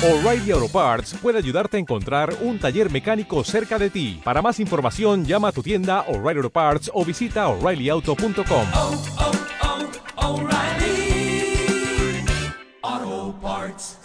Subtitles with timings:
[0.00, 4.20] O'Reilly Auto Parts puede ayudarte a encontrar un taller mecánico cerca de ti.
[4.22, 8.66] Para más información, llama a tu tienda O'Reilly Auto Parts o visita oreillyauto.com.
[8.74, 12.24] oh, oh, O'Reilly
[12.80, 13.98] Auto Parts.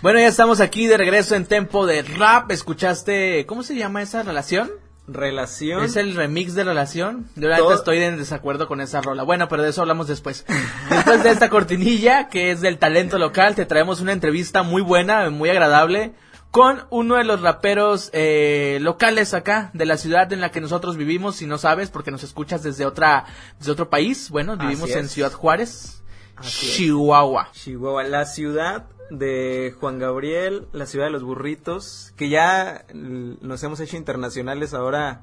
[0.00, 2.50] Bueno, ya estamos aquí de regreso en Tempo de Rap.
[2.50, 3.44] ¿Escuchaste?
[3.44, 4.70] ¿Cómo se llama esa relación?
[5.08, 5.84] Relación.
[5.84, 7.28] ¿Es el remix de relación?
[7.36, 9.22] Yo neta estoy en desacuerdo con esa rola.
[9.22, 10.44] Bueno, pero de eso hablamos después.
[10.90, 15.30] Después de esta cortinilla, que es del talento local, te traemos una entrevista muy buena,
[15.30, 16.12] muy agradable,
[16.50, 20.96] con uno de los raperos eh, locales acá, de la ciudad en la que nosotros
[20.96, 23.26] vivimos, si no sabes, porque nos escuchas desde otra,
[23.58, 24.30] desde otro país.
[24.30, 25.08] Bueno, vivimos en.
[25.08, 26.02] Ciudad Juárez,
[26.34, 26.76] Así es.
[26.76, 27.50] Chihuahua.
[27.52, 33.80] Chihuahua, la ciudad de Juan Gabriel, la ciudad de los burritos, que ya nos hemos
[33.80, 35.22] hecho internacionales ahora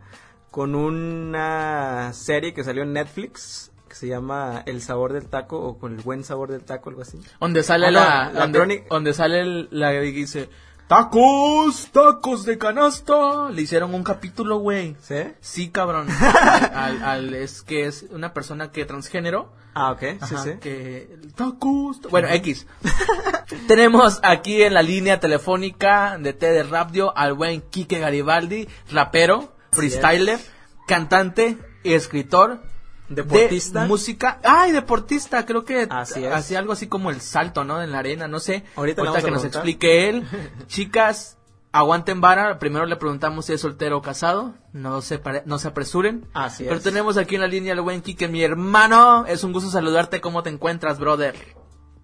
[0.52, 5.78] con una serie que salió en Netflix que se llama El sabor del taco o
[5.78, 7.20] con el buen sabor del taco, algo así.
[7.40, 10.50] Donde sale Ah, la, la donde, donde sale el- la que dice
[10.88, 13.50] tacos, tacos de canasta.
[13.52, 14.96] Le hicieron un capítulo, güey.
[15.02, 15.16] ¿Sí?
[15.42, 16.08] Sí, cabrón.
[16.74, 19.52] al, al- es que es una persona que transgénero.
[19.76, 20.52] Ah, ok, sí, Ajá, sí.
[20.62, 22.02] Que tacos.
[22.10, 22.68] Bueno, X.
[23.68, 29.54] Tenemos aquí en la línea telefónica de T de Radio al buen Quique Garibaldi, rapero,
[29.72, 30.40] freestyler,
[30.88, 32.62] cantante y escritor.
[33.10, 33.82] Deportista.
[33.82, 34.40] De música.
[34.44, 36.34] Ay, deportista, creo que Así es.
[36.34, 37.82] hacía algo así como el salto, ¿no?
[37.82, 38.64] En la arena, no sé.
[38.76, 40.26] Ahorita le vamos a que nos explique él.
[40.68, 41.38] Chicas,
[41.74, 42.58] aguanten vara.
[42.60, 44.54] Primero le preguntamos si es soltero o casado.
[44.72, 46.30] No se, pare- no se apresuren.
[46.34, 46.84] Así Pero es.
[46.84, 49.26] tenemos aquí en la línea al buen Quique, mi hermano.
[49.26, 50.22] Es un gusto saludarte.
[50.22, 51.36] ¿Cómo te encuentras, brother?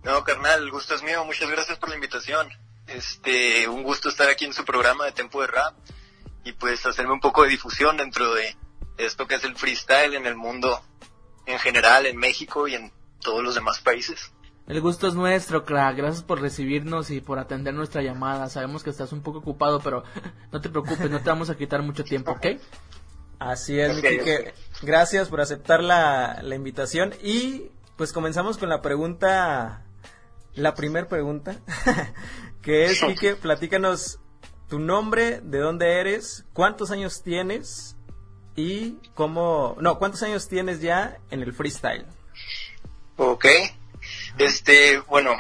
[0.04, 1.24] No, carnal, el gusto es mío.
[1.24, 2.50] Muchas gracias por la invitación.
[2.88, 5.76] Este, un gusto estar aquí en su programa de Tempo de Rap
[6.44, 8.56] y pues hacerme un poco de difusión dentro de
[8.98, 10.82] esto que es el freestyle en el mundo
[11.46, 14.32] en general, en México y en todos los demás países.
[14.70, 15.98] El gusto es nuestro, crack.
[15.98, 18.50] Gracias por recibirnos y por atender nuestra llamada.
[18.50, 20.04] Sabemos que estás un poco ocupado, pero
[20.52, 22.46] no te preocupes, no te vamos a quitar mucho tiempo, ¿ok?
[23.40, 24.54] Así es, mi Ok, Quique.
[24.84, 27.16] Gracias por aceptar la, la invitación.
[27.24, 29.86] Y pues comenzamos con la pregunta,
[30.54, 31.56] la primer pregunta,
[32.62, 34.20] que es, Quique, platícanos
[34.68, 37.98] tu nombre, de dónde eres, cuántos años tienes
[38.56, 42.06] y cómo, no, cuántos años tienes ya en el freestyle.
[43.18, 43.48] Ok.
[44.38, 45.36] Este, bueno,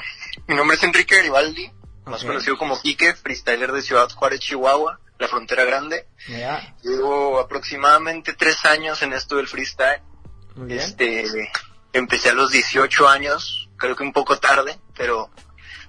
[0.47, 1.71] mi nombre es Enrique Garibaldi,
[2.05, 6.07] más conocido como Quique, freestyler de Ciudad Juárez, Chihuahua, la frontera grande.
[6.27, 10.01] Ya, Llevo aproximadamente tres años en esto del freestyle.
[10.55, 10.79] muy bien.
[10.79, 11.25] Este,
[11.93, 15.29] empecé a los 18 años, creo que un poco tarde, pero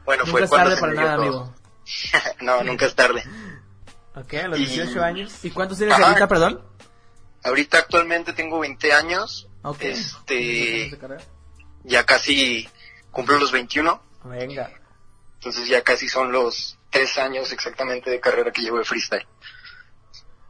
[0.05, 1.25] bueno, Nunca fue es cuando tarde se para nada, todo.
[1.25, 1.55] amigo.
[2.41, 3.25] no, nunca es tarde.
[4.15, 5.33] Ok, a los y- 18 años.
[5.45, 6.07] ¿Y cuántos tienes Ajá.
[6.09, 6.63] ahorita, perdón?
[7.43, 9.83] Ahorita actualmente tengo 20 años, Ok.
[9.83, 10.99] este,
[11.85, 12.69] ya casi
[13.11, 14.71] cumplo los 21, Venga.
[15.35, 19.27] entonces ya casi son los tres años exactamente de carrera que llevo de freestyle.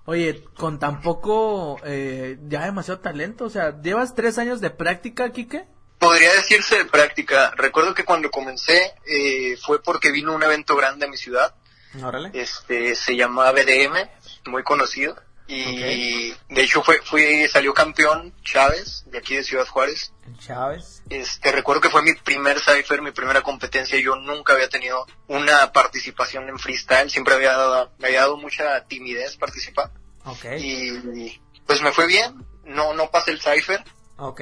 [0.06, 5.30] Oye, con tan poco, eh, ya demasiado talento, o sea, ¿llevas tres años de práctica,
[5.30, 5.66] Quique?
[5.98, 7.52] Podría decirse de práctica.
[7.56, 11.54] Recuerdo que cuando comencé eh, fue porque vino un evento grande a mi ciudad
[12.02, 12.30] Órale.
[12.32, 14.08] este se llama BDM,
[14.46, 15.16] muy conocido
[15.52, 20.12] y de hecho fue fui salió campeón Chávez de aquí de Ciudad Juárez.
[20.38, 21.02] Chávez.
[21.10, 23.98] Este recuerdo que fue mi primer cipher, mi primera competencia.
[24.00, 28.84] Yo nunca había tenido una participación en freestyle, siempre había dado, me había dado mucha
[28.86, 29.90] timidez participar
[30.24, 30.44] Ok.
[30.58, 32.46] y pues me fue bien.
[32.64, 33.82] No no pasé el cipher,
[34.18, 34.40] Ok.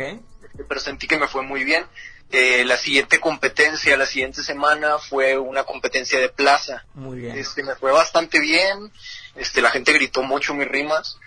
[0.68, 1.86] pero sentí que me fue muy bien.
[2.30, 6.84] Eh, la siguiente competencia, la siguiente semana fue una competencia de plaza.
[6.92, 7.38] Muy bien.
[7.38, 8.92] Este, me fue bastante bien.
[9.38, 11.18] Este, la gente gritó mucho mis rimas.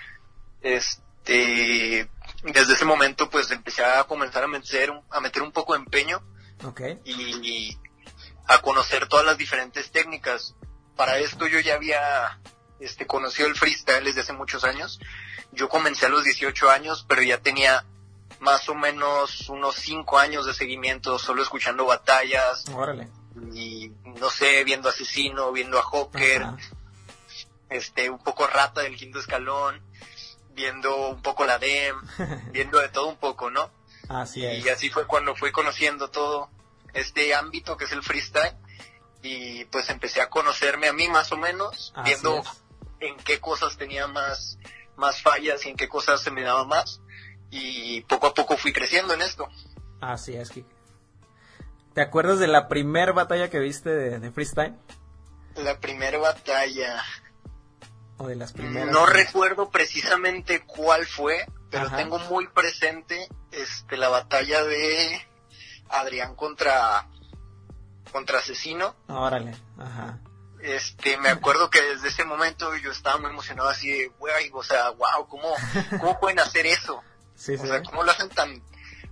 [0.62, 2.10] Este,
[2.44, 5.80] desde ese momento, pues empecé a comenzar a meter, un- a meter un poco de
[5.80, 6.22] empeño
[6.66, 6.82] Ok.
[7.06, 7.78] y
[8.48, 10.56] a conocer todas las diferentes técnicas.
[10.96, 12.40] Para esto yo ya había,
[12.80, 15.00] este, conocido el freestyle desde hace muchos años.
[15.52, 17.86] Yo comencé a los 18 años, pero ya tenía
[18.40, 23.08] más o menos unos 5 años de seguimiento, solo escuchando batallas Órale.
[23.54, 23.90] y,
[24.20, 26.58] no sé, viendo Asesino, viendo a Ajá.
[27.72, 29.82] Este, un poco rata del quinto escalón,
[30.54, 31.96] viendo un poco la DEM,
[32.52, 33.72] viendo de todo un poco, ¿no?
[34.10, 34.64] Así es.
[34.64, 36.50] Y así fue cuando fui conociendo todo
[36.94, 38.56] este ámbito que es el freestyle
[39.24, 42.48] y pues empecé a conocerme a mí más o menos, Así viendo es.
[43.00, 44.58] en qué cosas tenía más,
[44.98, 47.02] más fallas y en qué cosas se me daba más
[47.50, 49.48] y poco a poco fui creciendo en esto.
[50.02, 50.76] Así es, Kike.
[51.94, 54.76] ¿Te acuerdas de la primer batalla que viste de, de freestyle?
[55.56, 57.04] La primera batalla,
[58.22, 58.92] ¿O de las primeras?
[58.92, 61.98] no recuerdo precisamente cuál fue, pero Ajá.
[61.98, 65.28] tengo muy presente este la batalla de
[65.90, 67.08] Adrián contra
[68.12, 68.96] contra Asesino.
[69.08, 70.20] Órale, ajá.
[70.62, 74.62] Este, me acuerdo que desde ese momento yo estaba muy emocionado así de, güey, o
[74.64, 75.48] sea, wow, ¿cómo,
[76.00, 77.02] cómo pueden hacer eso?
[77.36, 77.68] Sí, O sí.
[77.68, 78.62] sea, ¿cómo lo hacen tan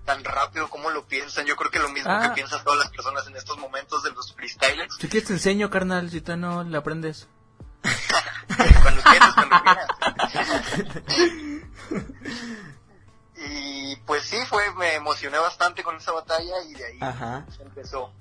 [0.06, 0.70] tan rápido?
[0.70, 1.46] ¿Cómo lo piensan?
[1.46, 2.22] Yo creo que lo mismo Ah.
[2.30, 4.96] que piensan todas las personas en estos momentos de los freestylers.
[5.00, 7.28] Si quieres te enseño, carnal, si tú no le aprendes.
[8.82, 9.88] cuando quieras, cuando quieras.
[13.38, 17.46] y pues sí, fue, me emocioné bastante con esa batalla y de ahí Ajá.
[17.60, 18.14] empezó.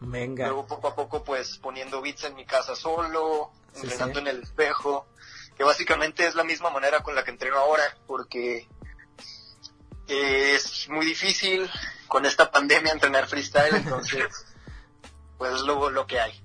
[0.00, 0.46] Venga.
[0.46, 4.20] Luego poco a poco pues poniendo beats en mi casa solo, Sí, entrenando sí.
[4.20, 5.06] en el espejo,
[5.56, 8.68] que básicamente es la misma manera con la que entreno ahora, porque
[10.08, 11.70] es muy difícil
[12.08, 14.26] con esta pandemia entrenar freestyle, entonces
[15.38, 16.44] pues es lo, lo que hay.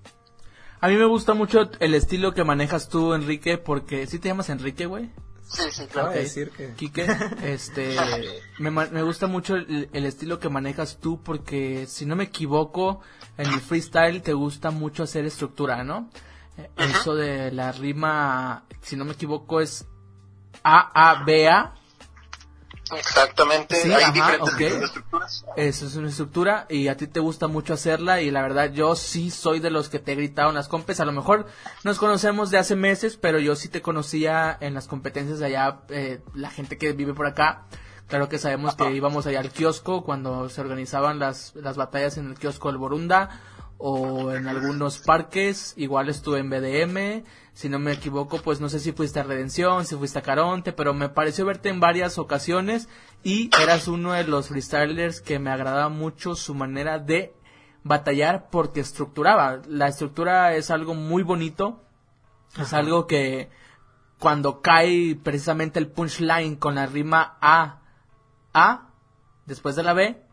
[0.80, 4.06] A mí me gusta mucho el estilo que manejas tú, Enrique, porque...
[4.08, 5.10] ¿Sí te llamas Enrique, güey?
[5.50, 6.12] Sí, sí, claro.
[6.12, 6.74] de decir que...
[6.74, 7.08] Quique,
[7.44, 7.96] este,
[8.60, 12.26] me, ma- me gusta mucho el, el estilo que manejas tú porque, si no me
[12.26, 13.00] equivoco,
[13.38, 16.10] en el freestyle te gusta mucho hacer estructura, ¿no?
[16.76, 19.86] Eso de la rima, si no me equivoco, es
[20.64, 21.74] A-A-B-A.
[22.96, 25.46] Exactamente, Sí, hay ajá, diferentes estructuras.
[25.56, 28.96] Eso es una estructura y a ti te gusta mucho hacerla y la verdad yo
[28.96, 31.00] sí soy de los que te he gritado en las compes.
[31.00, 31.48] A lo mejor
[31.84, 35.82] nos conocemos de hace meses, pero yo sí te conocía en las competencias de allá,
[35.90, 37.66] eh, la gente que vive por acá.
[38.08, 42.30] Claro que sabemos que íbamos allá al kiosco cuando se organizaban las, las batallas en
[42.30, 43.42] el kiosco del Borunda
[43.78, 45.74] o en algunos parques.
[45.76, 47.26] Igual estuve en BDM.
[47.58, 50.74] Si no me equivoco, pues no sé si fuiste a Redención, si fuiste a Caronte,
[50.74, 52.88] pero me pareció verte en varias ocasiones
[53.24, 57.34] y eras uno de los freestylers que me agradaba mucho su manera de
[57.82, 59.64] batallar porque estructuraba.
[59.68, 61.84] La estructura es algo muy bonito,
[62.60, 63.50] es algo que
[64.20, 67.82] cuando cae precisamente el punchline con la rima A,
[68.54, 68.90] A,
[69.48, 70.27] después de la B,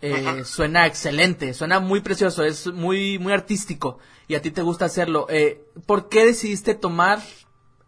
[0.00, 3.98] eh, suena excelente, suena muy precioso, es muy, muy artístico
[4.28, 5.26] y a ti te gusta hacerlo.
[5.30, 7.20] Eh, ¿Por qué decidiste tomar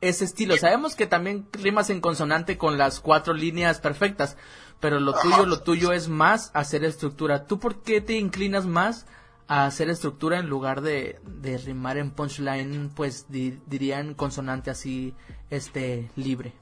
[0.00, 0.56] ese estilo?
[0.56, 4.37] Sabemos que también rimas en consonante con las cuatro líneas perfectas,
[4.81, 7.46] pero lo tuyo, lo tuyo es más hacer estructura.
[7.46, 9.06] ¿Tú por qué te inclinas más
[9.49, 14.70] a hacer estructura en lugar de, de rimar en punchline, pues di- diría en consonante
[14.70, 15.14] así,
[15.50, 16.52] este, libre?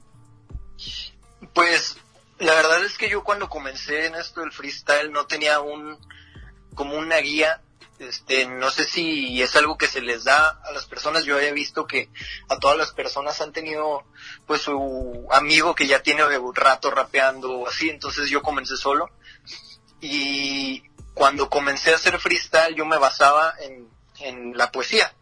[1.52, 1.98] Pues
[2.38, 5.98] la verdad es que yo cuando comencé en esto del freestyle no tenía un
[6.74, 7.62] como una guía
[7.98, 11.52] este no sé si es algo que se les da a las personas yo había
[11.52, 12.10] visto que
[12.48, 14.04] a todas las personas han tenido
[14.46, 19.08] pues su amigo que ya tiene un rato rapeando o así entonces yo comencé solo
[20.00, 20.82] y
[21.14, 23.88] cuando comencé a hacer freestyle yo me basaba en,
[24.20, 25.12] en la poesía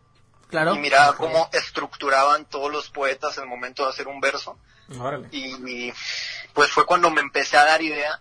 [0.49, 0.75] Claro.
[0.75, 4.57] y miraba cómo estructuraban todos los poetas el momento de hacer un verso
[5.01, 5.29] Órale.
[5.33, 5.93] y
[6.55, 8.21] pues fue cuando me empecé a dar idea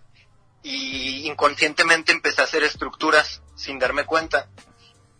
[0.62, 4.48] y inconscientemente empecé a hacer estructuras sin darme cuenta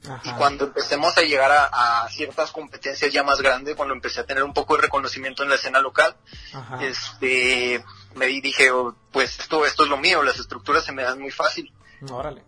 [0.08, 0.20] Ajá.
[0.25, 4.26] y cuando empecemos a llegar a, a ciertas competencias ya más grandes cuando empecé a
[4.26, 6.16] tener un poco de reconocimiento en la escena local
[6.52, 6.78] Ajá.
[6.84, 7.82] este
[8.14, 11.20] me di- dije oh, pues esto esto es lo mío las estructuras se me dan
[11.20, 11.72] muy fácil
[12.11, 12.43] Órale.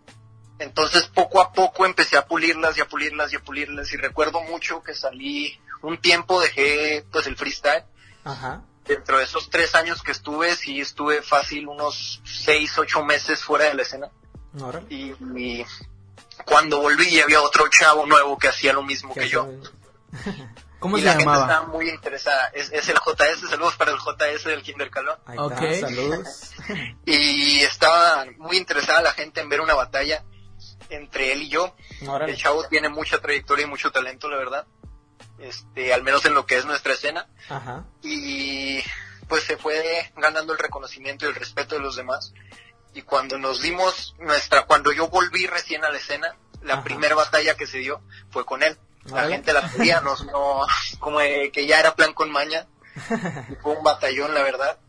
[0.59, 4.41] entonces poco a poco empecé a pulirlas y a pulirlas y a pulirlas y recuerdo
[4.41, 7.85] mucho que salí un tiempo dejé pues el freestyle
[8.23, 8.61] Ajá.
[8.87, 13.65] Dentro de esos tres años que estuve, sí estuve fácil unos seis, ocho meses fuera
[13.65, 14.09] de la escena.
[14.89, 15.65] Y, y
[16.45, 19.47] cuando volví había otro chavo nuevo que hacía lo mismo ¿Qué que yo.
[20.79, 22.47] ¿Cómo y se la gente estaba muy interesada.
[22.53, 25.17] Es, es el JS, saludos para el JS del Kinder Calón.
[25.25, 25.61] Ahí Ok.
[25.61, 26.51] está, saludos.
[27.05, 30.23] Y estaba muy interesada la gente en ver una batalla
[30.89, 31.75] entre él y yo.
[32.07, 32.31] Órale.
[32.31, 34.65] El chavo tiene mucha trayectoria y mucho talento, la verdad.
[35.39, 37.27] Este, al menos en lo que es nuestra escena.
[37.49, 37.85] Ajá.
[38.01, 38.79] y
[39.27, 42.33] pues se fue ganando el reconocimiento y el respeto de los demás.
[42.93, 46.83] Y cuando nos dimos nuestra cuando yo volví recién a la escena la Ajá.
[46.83, 48.01] primera batalla que se dio
[48.31, 48.77] fue con él.
[49.05, 50.65] La gente la pedía no, no
[50.99, 52.67] como que ya era plan con maña.
[52.95, 54.79] Y fue un batallón la verdad.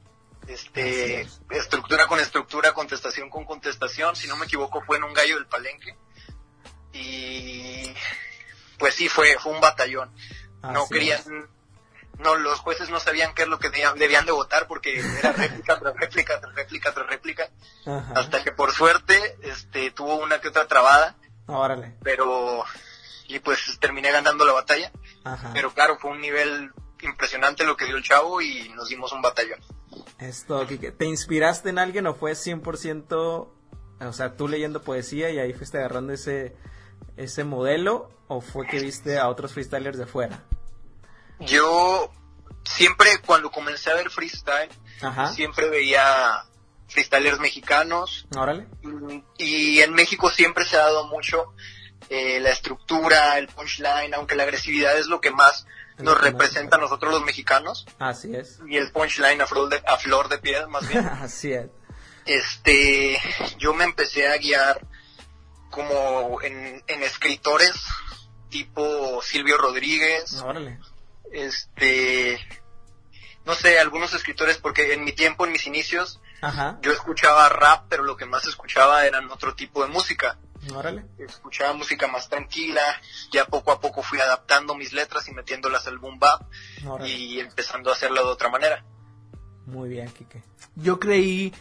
[0.46, 4.16] Este estructura con estructura contestación con contestación.
[4.16, 5.96] Si no me equivoco fue en un gallo del palenque.
[6.92, 7.92] Y
[8.78, 10.10] pues sí fue fue un batallón
[10.62, 11.20] no querían
[12.18, 15.78] no los jueces no sabían qué es lo que debían, de votar porque era réplica
[15.78, 17.50] tras réplica tras réplica tras réplica
[17.86, 18.12] Ajá.
[18.16, 21.16] hasta que por suerte este tuvo una que otra trabada
[21.46, 21.96] Órale.
[22.02, 22.64] pero
[23.28, 24.90] y pues terminé ganando la batalla
[25.24, 25.50] Ajá.
[25.52, 29.22] pero claro fue un nivel impresionante lo que dio el chavo y nos dimos un
[29.22, 29.60] batallón
[30.18, 33.12] Esto, ¿te inspiraste en alguien o fue 100%,
[34.00, 36.56] o sea, tú leyendo poesía y ahí fuiste agarrando ese,
[37.18, 40.42] ese modelo o fue que viste a otros freestylers de fuera?
[41.40, 42.10] yo
[42.64, 44.70] siempre cuando comencé a ver freestyle
[45.02, 45.32] Ajá.
[45.32, 46.44] siempre veía
[46.88, 48.26] freestylers mexicanos.
[48.36, 48.66] Órale.
[49.36, 51.52] Y en México siempre se ha dado mucho
[52.08, 55.66] eh, la estructura, el punchline, aunque la agresividad es lo que más
[55.98, 57.86] nos representa a nosotros los mexicanos.
[57.98, 58.58] Así es.
[58.66, 61.06] Y el punchline a flor de, a flor de piel, más bien.
[61.20, 61.66] Así es.
[62.24, 63.18] este,
[63.58, 64.80] yo me empecé a guiar
[65.70, 67.72] como en, en escritores
[68.48, 70.78] tipo Silvio Rodríguez, Órale.
[71.32, 72.38] este,
[73.44, 76.78] no sé, algunos escritores, porque en mi tiempo, en mis inicios, Ajá.
[76.82, 80.38] yo escuchaba rap, pero lo que más escuchaba eran otro tipo de música.
[80.74, 81.04] Órale.
[81.18, 82.82] Escuchaba música más tranquila,
[83.32, 86.42] ya poco a poco fui adaptando mis letras y metiéndolas al boom bap
[86.86, 87.08] Órale.
[87.10, 88.84] y empezando a hacerlo de otra manera.
[89.66, 90.42] Muy bien, Kike.
[90.76, 91.54] Yo creí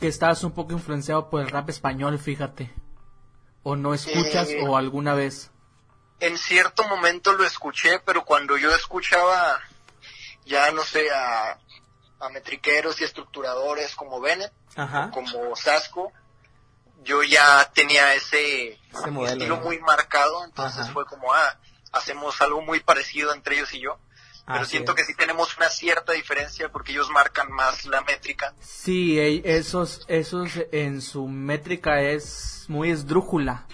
[0.00, 2.72] que estabas un poco influenciado por el rap español, fíjate.
[3.68, 5.50] O no escuchas Eh, o alguna vez.
[6.20, 9.58] en cierto momento lo escuché, pero cuando yo escuchaba
[10.44, 11.58] ya no sé a,
[12.20, 15.10] a metriqueros y estructuradores como Bennett, Ajá.
[15.10, 16.12] como Sasco,
[17.02, 19.64] yo ya tenía ese, Ese modelo, estilo ¿no?
[19.64, 20.92] muy marcado, entonces Ajá.
[20.92, 21.58] fue como, ah,
[21.90, 23.98] hacemos algo muy parecido entre ellos y yo.
[24.46, 24.98] Pero Así siento es.
[24.98, 28.54] que sí tenemos una cierta diferencia porque ellos marcan más la métrica.
[28.60, 33.66] Sí, esos, esos en su métrica es muy esdrújula.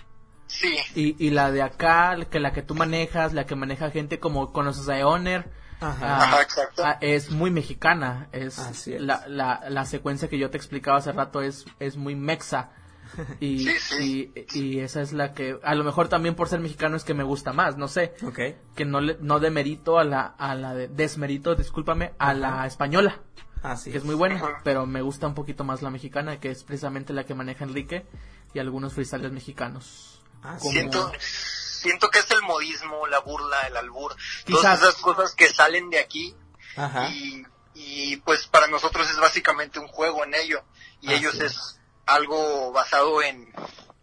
[0.46, 4.18] Sí, Y, y la de acá, que la que tú manejas, la que maneja gente
[4.18, 5.50] como conoces a Eoner,
[5.80, 5.96] Ajá.
[6.16, 6.82] ah, Ajá, exacto.
[6.84, 8.28] ah, es muy mexicana.
[8.32, 9.00] Es, Así es.
[9.00, 12.70] La, la, la secuencia que yo te explicaba hace rato es, es muy mexa.
[13.40, 14.32] Y, Sí, sí.
[14.54, 17.14] y, y esa es la que, a lo mejor también por ser mexicano es que
[17.14, 18.14] me gusta más, no sé.
[18.74, 23.20] Que no, le, no demerito a la, a la de, desmerito, discúlpame, a la española.
[23.62, 26.64] Así que es muy buena, pero me gusta un poquito más la mexicana, que es
[26.64, 28.06] precisamente la que maneja Enrique
[28.54, 30.20] y algunos freestylers mexicanos.
[30.42, 34.60] Ah, Como- Siento, siento que es el modismo, la burla, el albur, Quizás.
[34.62, 36.34] todas esas cosas que salen de aquí
[36.76, 37.08] Ajá.
[37.10, 40.64] y, y pues para nosotros es básicamente un juego en ello
[41.00, 41.78] y Así ellos es.
[42.06, 43.52] Algo basado en,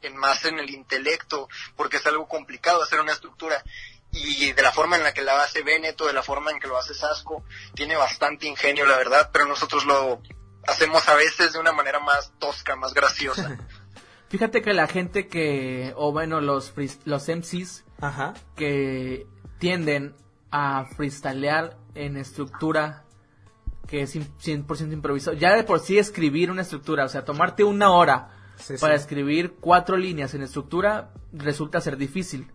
[0.01, 3.63] en más en el intelecto porque es algo complicado hacer una estructura
[4.11, 6.67] y de la forma en la que la hace Beneto, de la forma en que
[6.67, 7.43] lo hace Sasco,
[7.75, 10.21] tiene bastante ingenio la verdad, pero nosotros lo
[10.67, 13.57] hacemos a veces de una manera más tosca, más graciosa.
[14.29, 16.73] Fíjate que la gente que, o bueno, los,
[17.05, 18.33] los MCs Ajá.
[18.55, 19.25] que
[19.57, 20.15] tienden
[20.51, 23.05] a freestylear en estructura
[23.89, 25.35] que es im- 100% improvisado.
[25.35, 28.81] Ya de por sí escribir una estructura, o sea, tomarte una hora Sí, sí.
[28.81, 32.47] para escribir cuatro líneas en estructura resulta ser difícil.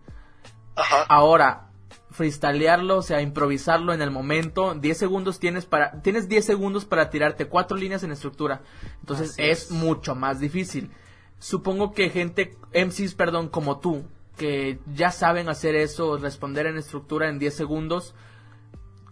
[0.75, 1.03] Ajá.
[1.09, 1.69] Ahora,
[2.11, 7.09] freestylearlo, o sea, improvisarlo en el momento, 10 segundos tienes para, tienes 10 segundos para
[7.09, 8.61] tirarte cuatro líneas en estructura.
[9.01, 9.71] Entonces es, es.
[9.71, 10.91] mucho más difícil.
[11.39, 14.05] Supongo que gente, MCs, perdón, como tú,
[14.37, 18.15] que ya saben hacer eso, responder en estructura en 10 segundos,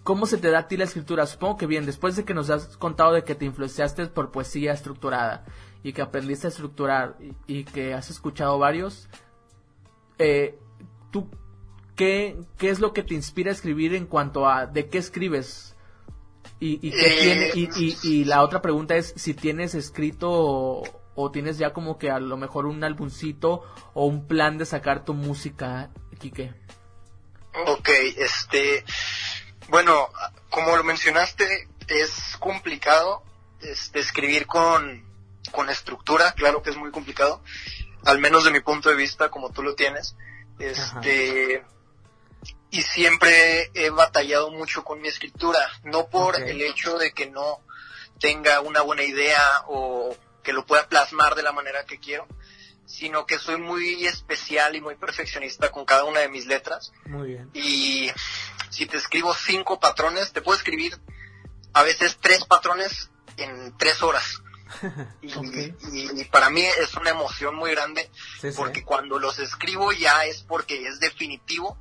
[0.04, 1.26] ¿cómo se te da a ti la escritura?
[1.26, 4.74] Supongo que bien, después de que nos has contado de que te influenciaste por poesía
[4.74, 5.46] estructurada
[5.84, 9.08] y que aprendiste a estructurar y, y que has escuchado varios,
[10.20, 10.60] eh,
[11.12, 11.30] ¿tú
[11.96, 15.76] qué, qué es lo que te inspira a escribir en cuanto a de qué escribes?
[16.60, 20.30] Y, y, qué Eh, tiene, y, y, y la otra pregunta es si tienes escrito
[20.32, 20.84] o,
[21.16, 25.04] o tienes ya como que a lo mejor un álbumcito o un plan de sacar
[25.04, 26.54] tu música, Quique.
[27.68, 28.84] Ok, este,
[29.70, 30.10] bueno,
[30.50, 33.24] como lo mencionaste, es complicado
[33.62, 35.04] este, escribir con,
[35.52, 37.42] con estructura, claro que es muy complicado,
[38.06, 40.16] al menos de mi punto de vista, como tú lo tienes.
[40.60, 41.64] Este,
[42.70, 47.60] y siempre he batallado mucho con mi escritura, no por el hecho de que no
[48.20, 52.28] tenga una buena idea o que lo pueda plasmar de la manera que quiero,
[52.86, 57.30] sino que soy muy especial y muy perfeccionista con cada una de mis letras Muy
[57.30, 57.50] bien.
[57.54, 58.12] y
[58.74, 61.00] si te escribo cinco patrones, te puedo escribir
[61.74, 64.42] a veces tres patrones en tres horas.
[65.22, 65.54] Y, Ok.
[65.94, 68.10] y- y para mí es una emoción muy grande
[68.42, 68.58] Sí, sí.
[68.58, 71.78] porque cuando los escribo ya es porque es definitivo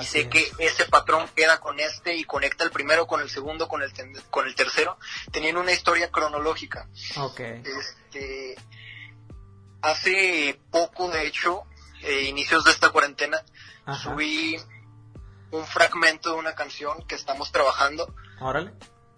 [0.00, 3.66] y sé que ese patrón queda con este y conecta el primero con el segundo
[3.68, 4.96] con el ten- con el tercero
[5.32, 6.88] teniendo una historia cronológica.
[7.16, 7.40] Ok.
[7.40, 8.56] Este,
[9.82, 11.62] hace poco, de hecho,
[12.02, 13.42] eh, inicios de esta cuarentena,
[13.84, 14.10] Ajá.
[14.10, 14.56] subí
[15.50, 18.14] un fragmento de una canción que estamos trabajando.
[18.40, 18.72] Órale.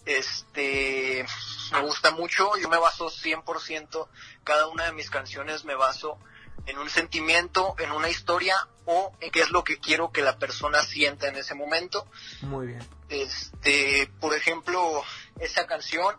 [0.05, 1.27] Este,
[1.73, 4.09] me gusta mucho, yo me baso 100%,
[4.43, 6.19] cada una de mis canciones me baso
[6.67, 8.57] en un sentimiento, en una historia
[8.87, 12.07] o en qué es lo que quiero que la persona sienta en ese momento.
[12.43, 12.89] Muy bien.
[13.09, 15.03] Este, por ejemplo,
[15.41, 16.17] esa canción,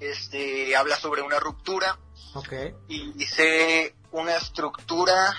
[0.00, 1.98] este, habla sobre una ruptura,
[2.34, 2.52] Ok.
[2.88, 5.34] y hice una estructura,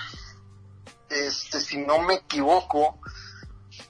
[1.08, 3.00] este, si no me equivoco,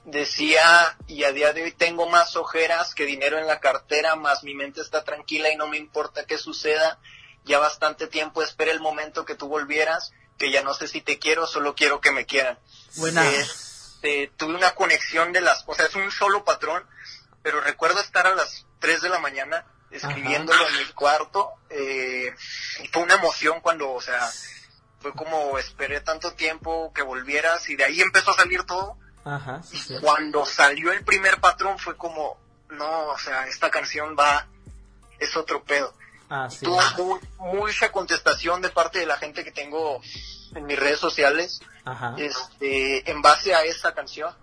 [0.05, 4.43] decía, y a día de hoy tengo más ojeras que dinero en la cartera, más
[4.43, 6.99] mi mente está tranquila y no me importa qué suceda,
[7.43, 11.19] ya bastante tiempo, esperé el momento que tú volvieras, que ya no sé si te
[11.19, 12.59] quiero, solo quiero que me quieran.
[12.95, 13.27] Buena.
[13.29, 16.85] Este, tuve una conexión de las, o sea, es un solo patrón,
[17.41, 22.33] pero recuerdo estar a las 3 de la mañana escribiéndolo en el cuarto, eh,
[22.81, 24.31] y fue una emoción cuando, o sea,
[25.01, 28.97] fue como esperé tanto tiempo que volvieras y de ahí empezó a salir todo.
[29.23, 29.95] Ajá, sí, sí.
[30.01, 32.37] Cuando salió el primer patrón fue como,
[32.69, 34.47] no, o sea, esta canción va,
[35.19, 35.93] es otro pedo.
[36.29, 36.65] Ah, sí.
[36.65, 36.81] Tuvo
[37.39, 40.01] muy- mucha contestación de parte de la gente que tengo
[40.55, 41.61] en mis redes sociales.
[41.85, 42.15] Ajá.
[42.17, 44.33] Este, en base a esa canción,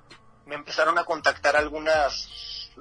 [0.46, 2.28] me empezaron a contactar algunas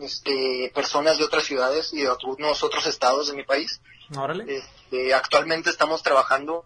[0.02, 3.82] este, personas de otras ciudades y de algunos otros estados de mi país.
[4.16, 4.46] Órale.
[4.58, 6.66] Este, actualmente estamos trabajando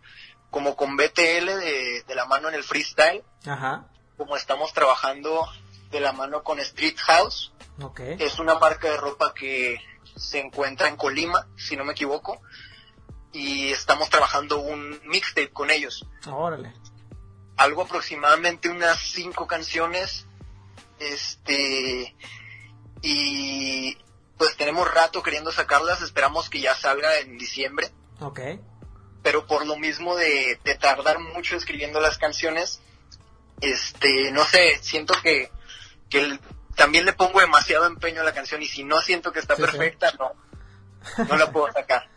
[0.50, 3.86] como con BTL de, de la mano en el freestyle, Ajá.
[4.22, 5.48] Como estamos trabajando
[5.90, 7.51] de la mano con Street House,
[7.82, 8.01] Ok.
[8.20, 9.80] es una marca de ropa que
[10.16, 12.40] se encuentra en Colima, si no me equivoco,
[13.34, 16.06] y estamos trabajando un mixtape con ellos.
[16.28, 16.72] Órale.
[17.58, 20.28] Algo aproximadamente unas cinco canciones,
[21.00, 22.16] este,
[23.01, 23.98] y
[24.38, 28.40] pues tenemos rato queriendo sacarlas, esperamos que ya salga en diciembre, Ok.
[29.24, 32.82] pero por lo mismo de, de tardar mucho escribiendo las canciones,
[33.62, 35.51] este, no sé, siento que,
[36.10, 36.39] que el-
[36.75, 39.62] también le pongo demasiado empeño a la canción y si no siento que está Sí,
[39.62, 39.68] sí.
[39.68, 40.34] perfecta, no,
[41.25, 42.10] no la puedo sacar.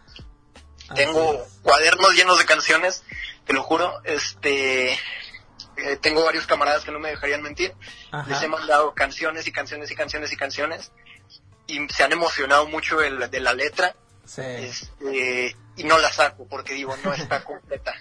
[0.88, 1.52] Así Tengo es.
[1.62, 3.02] cuadernos llenos de canciones,
[3.46, 7.74] te lo juro, este, eh, tengo varios camaradas que no me dejarían mentir,
[8.12, 8.28] Ajá.
[8.30, 10.92] les he mandado canciones y canciones y canciones y canciones
[11.66, 13.94] y se han emocionado mucho de la, de la letra
[14.26, 14.40] Sí.
[14.42, 17.92] este, y no la saco porque digo no está completa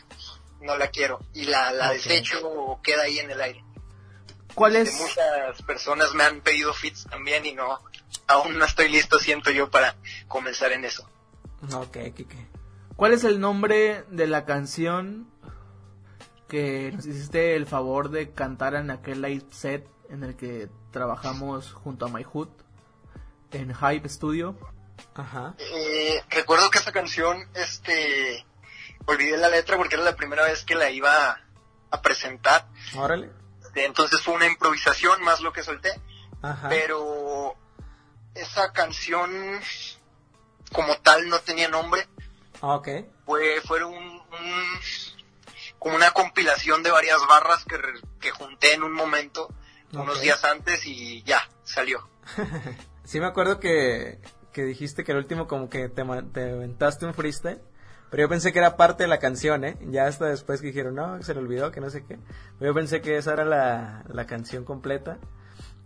[0.64, 1.94] no la quiero y la, la Ok.
[1.94, 3.64] desecho o queda ahí en el aire
[4.56, 7.80] ¿Cuál De es, muchas personas me han pedido fits también y no
[8.28, 9.96] aún no estoy listo siento yo para
[10.28, 11.08] comenzar en eso
[11.74, 12.48] Ok, Kike.
[12.96, 15.28] ¿Cuál es el nombre de la canción
[16.48, 21.72] que nos hiciste el favor de cantar en aquel live set en el que trabajamos
[21.74, 22.50] junto a My Hood
[23.52, 24.56] en Hype Studio?
[25.16, 25.56] Ajá.
[25.58, 28.46] Eh, recuerdo que esa canción este
[29.06, 31.40] olvidé la letra porque era la primera vez que la iba
[31.92, 33.30] a presentar Órale.
[33.76, 36.00] entonces fue una improvisación más lo que solté
[36.42, 36.70] Ajá.
[36.70, 37.56] pero
[38.36, 39.60] esa canción
[40.72, 42.08] como tal no tenía nombre
[42.62, 42.88] Ok.
[43.26, 44.80] fue fue un, un-
[45.80, 47.78] como una compilación de varias barras que,
[48.22, 49.54] que junté en un momento
[49.92, 52.08] unos días antes y ya salió
[53.04, 54.22] Sí me acuerdo que,
[54.54, 57.62] que dijiste que el último como que te, te aventaste un freestyle.
[58.14, 59.76] Pero yo pensé que era parte de la canción, ¿eh?
[59.90, 62.20] Ya hasta después que dijeron, no, se le olvidó, que no sé qué.
[62.60, 65.18] Pero yo pensé que esa era la, la canción completa.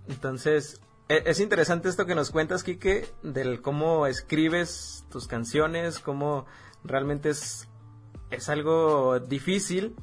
[0.09, 6.45] Entonces, e- es interesante esto que nos cuentas, Quique, del cómo escribes tus canciones, cómo
[6.83, 7.69] realmente es,
[8.29, 9.95] es algo difícil.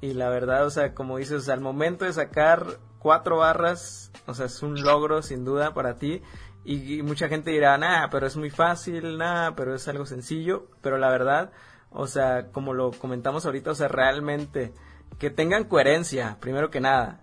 [0.00, 4.46] Y la verdad, o sea, como dices, al momento de sacar cuatro barras, o sea,
[4.46, 6.22] es un logro sin duda para ti.
[6.68, 10.66] Y, mucha gente dirá, nah, pero es muy fácil, nah, pero es algo sencillo.
[10.82, 11.50] Pero la verdad,
[11.90, 14.74] o sea, como lo comentamos ahorita, o sea, realmente
[15.18, 17.20] que tengan coherencia, primero que nada.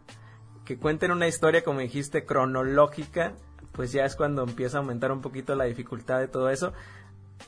[0.65, 3.33] Que cuenten una historia, como dijiste, cronológica,
[3.71, 6.73] pues ya es cuando empieza a aumentar un poquito la dificultad de todo eso.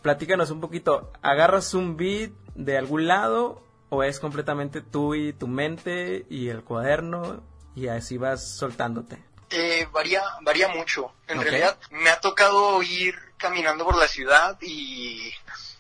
[0.04, 5.48] Platícanos un poquito, ¿agarras un beat de algún lado o es completamente tú y tu
[5.48, 7.42] mente y el cuaderno
[7.74, 9.18] y así vas soltándote?
[9.50, 11.14] Eh, varía, varía mucho.
[11.28, 15.32] En realidad me ha tocado ir caminando por la ciudad y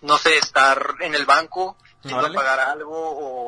[0.01, 2.35] no sé, estar en el banco, yendo Órale.
[2.37, 2.93] a pagar algo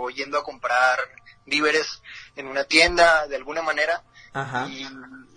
[0.04, 1.00] o yendo a comprar
[1.46, 2.02] víveres
[2.36, 4.04] en una tienda de alguna manera.
[4.34, 4.68] Ajá.
[4.68, 4.84] Y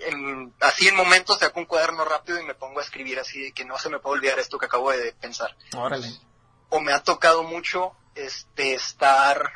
[0.01, 3.53] en- así en momentos saco un cuaderno rápido y me pongo a escribir así de
[3.53, 5.55] que no se me puede olvidar esto que acabo de pensar.
[5.77, 6.09] Órale.
[6.71, 9.53] O me ha tocado mucho este estar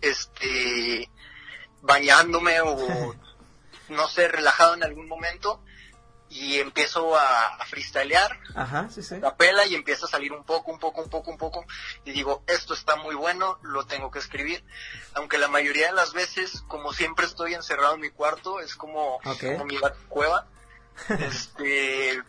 [0.00, 1.08] este
[1.82, 3.14] bañándome o
[3.90, 5.62] no sé, relajado en algún momento
[6.32, 9.18] y empiezo a, a freestylear, Ajá, sí, sí.
[9.18, 11.64] la pela y empieza a salir un poco, un poco, un poco, un poco
[12.04, 14.64] y digo, esto está muy bueno, lo tengo que escribir.
[15.14, 19.16] Aunque la mayoría de las veces, como siempre estoy encerrado en mi cuarto, es como,
[19.24, 19.40] Ok.
[19.54, 19.76] como mi
[20.08, 20.46] cueva,
[21.18, 22.22] este,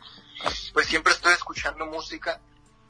[0.74, 2.42] pues siempre estoy escuchando música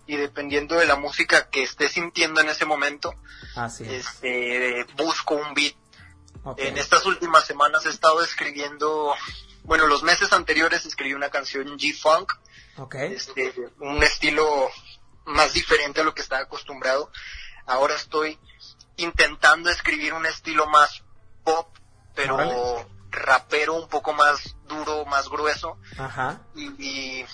[0.07, 3.13] y dependiendo de la música que esté sintiendo en ese momento,
[3.55, 4.05] Así es.
[4.07, 5.75] este, busco un beat.
[6.57, 9.13] En estas últimas semanas he estado escribiendo,
[9.63, 12.31] bueno, los meses anteriores escribí una canción G-Funk,
[12.77, 12.95] Ok.
[12.95, 14.69] este, un estilo
[15.25, 17.11] más diferente a lo que estaba acostumbrado.
[17.67, 18.39] Ahora estoy
[18.97, 21.03] intentando escribir un estilo más
[21.43, 21.67] pop,
[22.15, 22.87] pero Órale.
[23.11, 25.77] rapero un poco más duro, más grueso.
[25.97, 26.41] Ajá.
[26.55, 27.25] Y, y,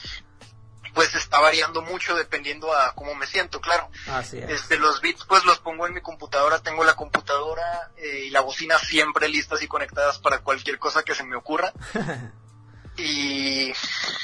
[0.98, 3.88] pues está variando mucho dependiendo a cómo me siento, claro.
[4.08, 4.50] Así es.
[4.50, 8.42] Este, los beats pues los pongo en mi computadora, tengo la computadora eh, y la
[8.42, 11.72] bocina siempre listas y conectadas para cualquier cosa que se me ocurra.
[12.98, 13.72] y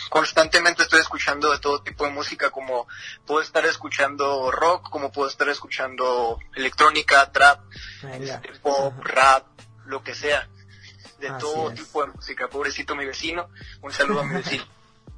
[0.09, 2.87] constantemente estoy escuchando de todo tipo de música, como
[3.27, 7.59] puedo estar escuchando rock, como puedo estar escuchando electrónica, trap,
[8.13, 9.45] este, pop, rap,
[9.85, 10.49] lo que sea.
[11.19, 11.75] De Así todo es.
[11.75, 12.47] tipo de música.
[12.47, 13.47] Pobrecito mi vecino.
[13.83, 14.65] Un saludo a mi vecino.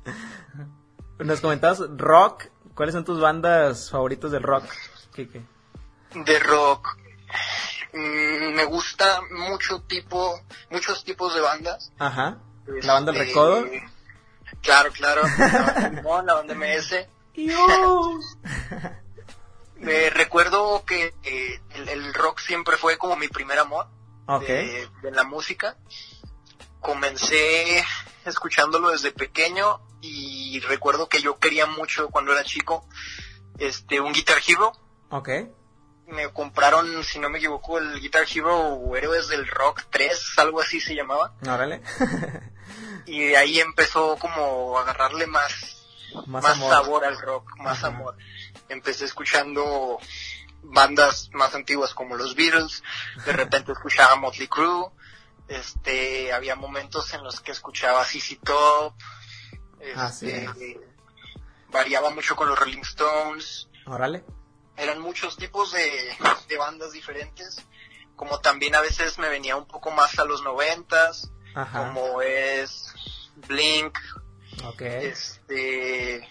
[1.19, 2.45] Nos comentabas rock.
[2.73, 4.65] ¿Cuáles son tus bandas favoritas del rock,
[5.15, 5.41] Kike?
[6.13, 6.97] de rock.
[7.93, 11.91] Mm, me gusta mucho tipo, muchos tipos de bandas.
[11.99, 12.37] Ajá.
[12.67, 13.65] ¿La banda del Este, recodo?
[14.61, 15.21] Claro, claro.
[15.37, 17.07] La banda Limón, la banda MS.
[19.77, 23.87] Me recuerdo que eh, el, el rock siempre fue como mi primer amor
[24.25, 24.41] ok.
[24.41, 25.77] de, de la música.
[26.79, 27.83] Comencé
[28.25, 32.87] escuchándolo desde pequeño y recuerdo que yo quería mucho cuando era chico
[33.57, 34.73] este un Guitar Hero
[35.09, 35.29] Ok.
[36.07, 40.79] me compraron, si no me equivoco, el Guitar Hero Héroes del Rock 3, algo así
[40.79, 41.33] se llamaba.
[41.47, 41.81] Órale.
[43.07, 45.85] Y de ahí empezó como a agarrarle más,
[46.25, 47.87] Más sabor al rock, más Ajá.
[47.87, 48.17] amor.
[48.67, 49.99] Empecé escuchando
[50.63, 52.81] bandas más antiguas como los Beatles,
[53.25, 54.89] de repente escuchaba Motley Crue,
[55.47, 58.95] este, había momentos en los que escuchaba CC Top,
[59.95, 60.79] Así este,
[61.69, 64.23] variaba mucho con los Rolling Stones, Órale.
[64.77, 66.15] eran muchos tipos de,
[66.47, 67.57] de bandas diferentes,
[68.15, 71.79] como también a veces me venía un poco más a los noventas, Ajá.
[71.93, 72.93] como es
[73.47, 73.97] Blink,
[74.65, 74.81] Ok.
[74.81, 76.27] este,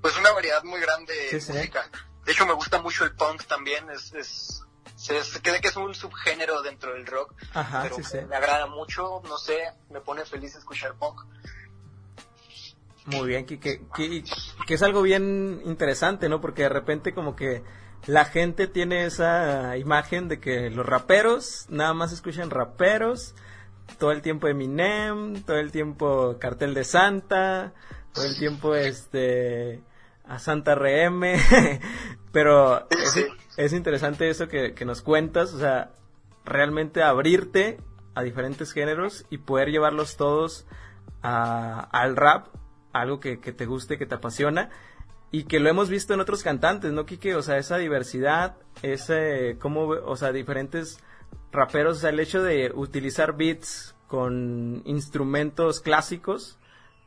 [0.00, 1.52] pues una variedad muy grande Sí, de sí.
[1.52, 1.90] música.
[2.24, 4.62] De hecho me gusta mucho el punk también, es, es
[4.96, 8.18] se, cree que es un subgénero dentro del rock, Ajá, pero sí, sí.
[8.28, 9.58] me agrada mucho, no sé,
[9.90, 11.22] me pone feliz escuchar punk.
[13.06, 14.24] Muy bien, que, que, que,
[14.66, 16.40] que es algo bien interesante, ¿no?
[16.40, 17.62] Porque de repente como que
[18.06, 23.34] la gente tiene esa imagen de que los raperos nada más escuchan raperos,
[23.98, 27.72] todo el tiempo Eminem, todo el tiempo Cartel de Santa,
[28.12, 29.82] todo el tiempo este
[30.24, 31.22] a Santa RM,
[32.32, 35.90] pero es, es interesante eso que, que nos cuentas, o sea,
[36.44, 37.78] realmente abrirte
[38.14, 40.66] a diferentes géneros y poder llevarlos todos
[41.22, 42.46] a- al rap,
[42.92, 44.70] algo que, que te guste, que te apasiona
[45.32, 47.36] y que lo hemos visto en otros cantantes, ¿no, Quique?
[47.36, 51.02] O sea, esa diversidad, ese, cómo, o sea, diferentes
[51.52, 56.58] raperos, o sea, el hecho de utilizar beats con instrumentos clásicos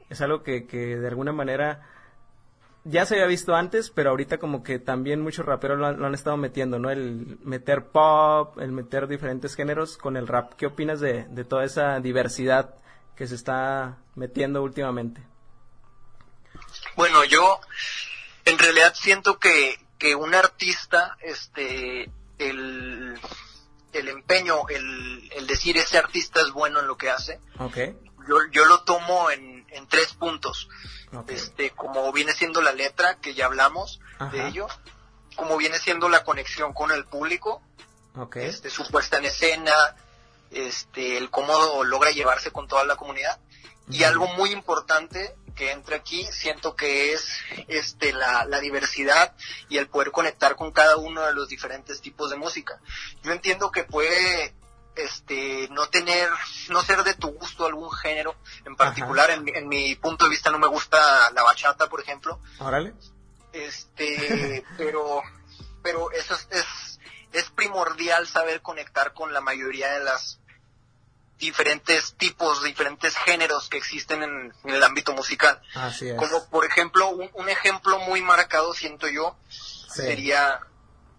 [0.09, 1.81] es algo que, que de alguna manera
[2.85, 6.07] ya se había visto antes, pero ahorita como que también muchos raperos lo han, lo
[6.07, 6.89] han estado metiendo, ¿no?
[6.91, 10.53] El meter pop, el meter diferentes géneros con el rap.
[10.53, 12.75] ¿Qué opinas de, de toda esa diversidad
[13.15, 15.32] que se está metiendo últimamente?
[17.23, 17.61] Bueno, yo
[18.45, 23.17] en realidad siento que, que un artista, este, el,
[23.93, 27.77] el empeño, el, el decir ese artista es bueno en lo que hace, Ok,
[28.27, 30.67] yo, yo lo tomo en, en tres puntos.
[31.27, 34.31] Este, como viene siendo la letra, que ya hablamos Ajá.
[34.31, 34.67] de ello,
[35.35, 37.61] como viene siendo la conexión con el público,
[38.15, 39.95] ok, este, su puesta en escena,
[40.51, 43.39] este, el cómo logra llevarse con toda la comunidad.
[43.89, 47.27] Y algo muy importante que entra aquí, siento que es
[47.67, 49.35] este, la, la diversidad
[49.69, 52.79] y el poder conectar con cada uno de los diferentes tipos de música.
[53.21, 54.55] Yo entiendo que puede
[54.95, 56.29] este no tener
[56.69, 60.29] no ser de tu gusto algún género en particular en, mi- en mi punto de
[60.29, 62.93] vista no me gusta la bachata por ejemplo Órale.
[63.53, 65.21] este pero
[65.81, 66.65] pero eso es, es
[67.31, 70.39] es primordial saber conectar con la mayoría de las
[71.45, 76.15] diferentes tipos diferentes géneros que existen en, en el ámbito musical Así es.
[76.17, 80.01] como por ejemplo un, un ejemplo muy marcado siento yo Sí.
[80.01, 80.59] sería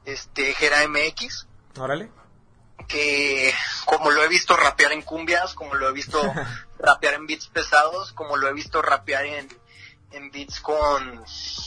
[0.05, 1.47] este Gera MX
[1.79, 2.11] Órale.
[2.89, 6.21] que como lo he visto rapear en cumbias, como lo he visto
[6.79, 9.49] rapear en beats pesados, como lo he visto rapear en,
[10.11, 11.25] en beats con,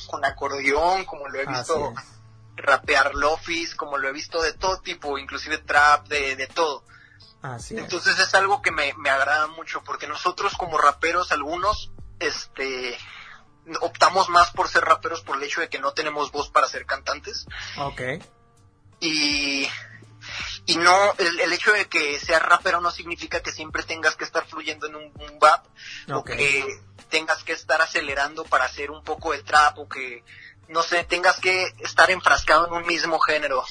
[0.07, 1.93] con acordeón, como lo he visto
[2.57, 6.83] rapear lofis, como lo he visto de todo tipo, inclusive trap, de, de todo.
[7.41, 7.83] Así es.
[7.83, 12.97] Entonces es algo que me, me agrada mucho, porque nosotros como raperos, algunos, este,
[13.81, 16.85] optamos más por ser raperos por el hecho de que no tenemos voz para ser
[16.85, 17.45] cantantes
[17.77, 18.01] Ok.
[18.99, 19.67] y
[20.65, 24.25] y no el, el hecho de que seas rapero no significa que siempre tengas que
[24.25, 25.39] estar fluyendo en un, un
[26.13, 26.65] o que
[27.09, 30.23] tengas que estar acelerando para hacer un poco de trap o que
[30.67, 33.63] no sé tengas que estar enfrascado en un mismo género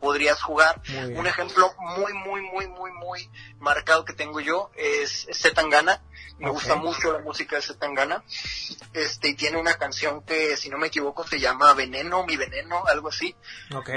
[0.00, 0.80] podrías jugar.
[1.14, 6.02] Un ejemplo muy, muy, muy, muy, muy marcado que tengo yo es Zetangana.
[6.38, 8.24] Me gusta mucho la música de Zetangana.
[8.94, 12.82] Este, y tiene una canción que, si no me equivoco, se llama Veneno, mi veneno,
[12.86, 13.36] algo así
[13.74, 13.90] Ok.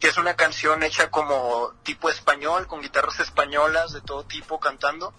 [0.00, 5.14] que es una canción hecha como tipo español, con guitarras españolas de todo tipo cantando,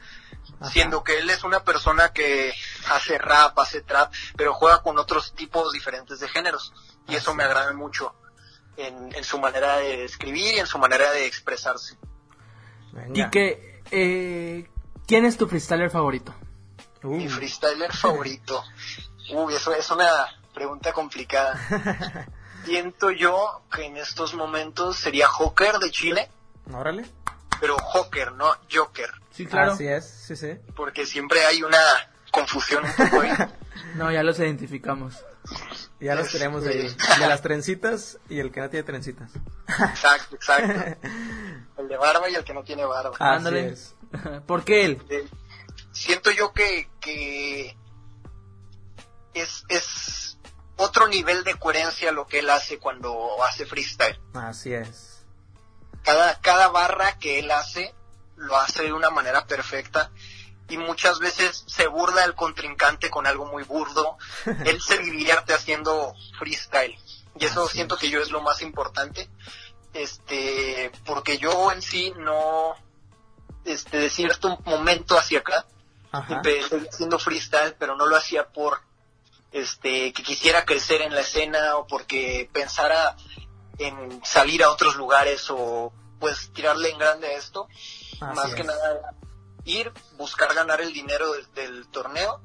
[0.60, 0.71] Ajá.
[0.71, 2.53] siendo que él es una persona que
[2.89, 6.73] hace rap, hace trap, pero juega con otros tipos diferentes de géneros.
[7.08, 8.13] Y eso me agrada mucho
[8.78, 11.98] en, en su manera de escribir y en su manera de expresarse.
[12.92, 13.28] Venga.
[13.28, 14.70] Y que, eh,
[15.08, 16.34] ¿quién es tu freestyler favorito?
[17.04, 18.63] Uh, Mi freestyler favorito.
[19.32, 21.60] Uy, eso es una pregunta complicada.
[22.66, 26.30] Siento yo que en estos momentos sería Joker de Chile,
[26.74, 27.06] Órale.
[27.62, 29.10] pero Joker, no Joker.
[29.32, 29.74] Sí, claro.
[29.74, 30.58] Así es, sí, sí.
[30.76, 31.78] porque siempre hay una
[32.41, 33.32] confusión un poco ahí.
[33.95, 35.15] No, ya los identificamos.
[36.00, 36.88] Ya los Este- tenemos ahí.
[37.19, 39.32] De las trencitas y el que no tiene trencitas.
[39.67, 40.97] Exacto, exacto.
[41.78, 43.12] El de barba y el que no tiene barba.
[43.19, 43.69] Así Ándale.
[43.69, 43.95] es.
[44.47, 45.04] ¿Por qué él?
[45.10, 45.28] Eh,
[45.91, 47.78] siento yo que, que
[49.36, 50.38] es, es
[50.76, 54.19] otro nivel de coherencia lo que él hace cuando hace freestyle.
[54.34, 55.23] Así es.
[56.04, 57.93] Cada, cada barra que él hace
[58.36, 60.12] lo hace de una manera perfecta
[60.69, 64.17] y muchas veces se burla el contrincante con algo muy burdo.
[64.65, 66.97] Él se divierte haciendo freestyle
[67.39, 69.30] y eso Así siento que yo es lo más importante.
[69.93, 72.75] Este, porque yo en sí no,
[73.65, 75.65] este, de cierto momento hacia acá,
[76.30, 78.82] empecé haciendo freestyle, pero no lo hacía por,
[79.51, 83.15] este, que quisiera crecer en la escena o porque pensara
[83.77, 87.67] en salir a otros lugares o pues tirarle en grande a esto.
[88.19, 88.56] Así Más es.
[88.56, 89.13] que nada
[89.67, 92.41] ir, buscar ganar el dinero del, del torneo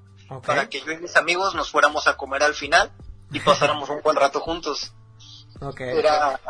[0.46, 2.90] para que yo y mis amigos nos fuéramos a comer al final
[3.30, 4.92] y pasáramos un buen rato juntos.
[5.61, 5.80] Ok.
[5.80, 6.40] Era,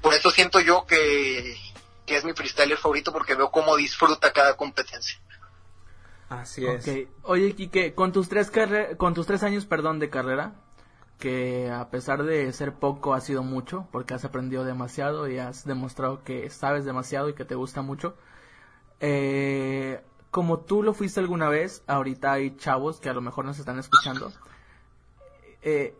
[0.00, 1.56] por eso siento yo que,
[2.06, 5.18] que es mi freestyler favorito porque veo cómo disfruta cada competencia.
[6.28, 6.86] Así es.
[6.86, 7.08] Ok.
[7.24, 10.54] Oye, Kike, con tus tres carre- con tus tres años, perdón, de carrera,
[11.18, 15.64] que a pesar de ser poco ha sido mucho, porque has aprendido demasiado y has
[15.64, 18.16] demostrado que sabes demasiado y que te gusta mucho.
[19.00, 23.58] Eh, como tú lo fuiste alguna vez, ahorita hay chavos que a lo mejor nos
[23.58, 24.32] están escuchando.
[25.62, 25.94] Eh,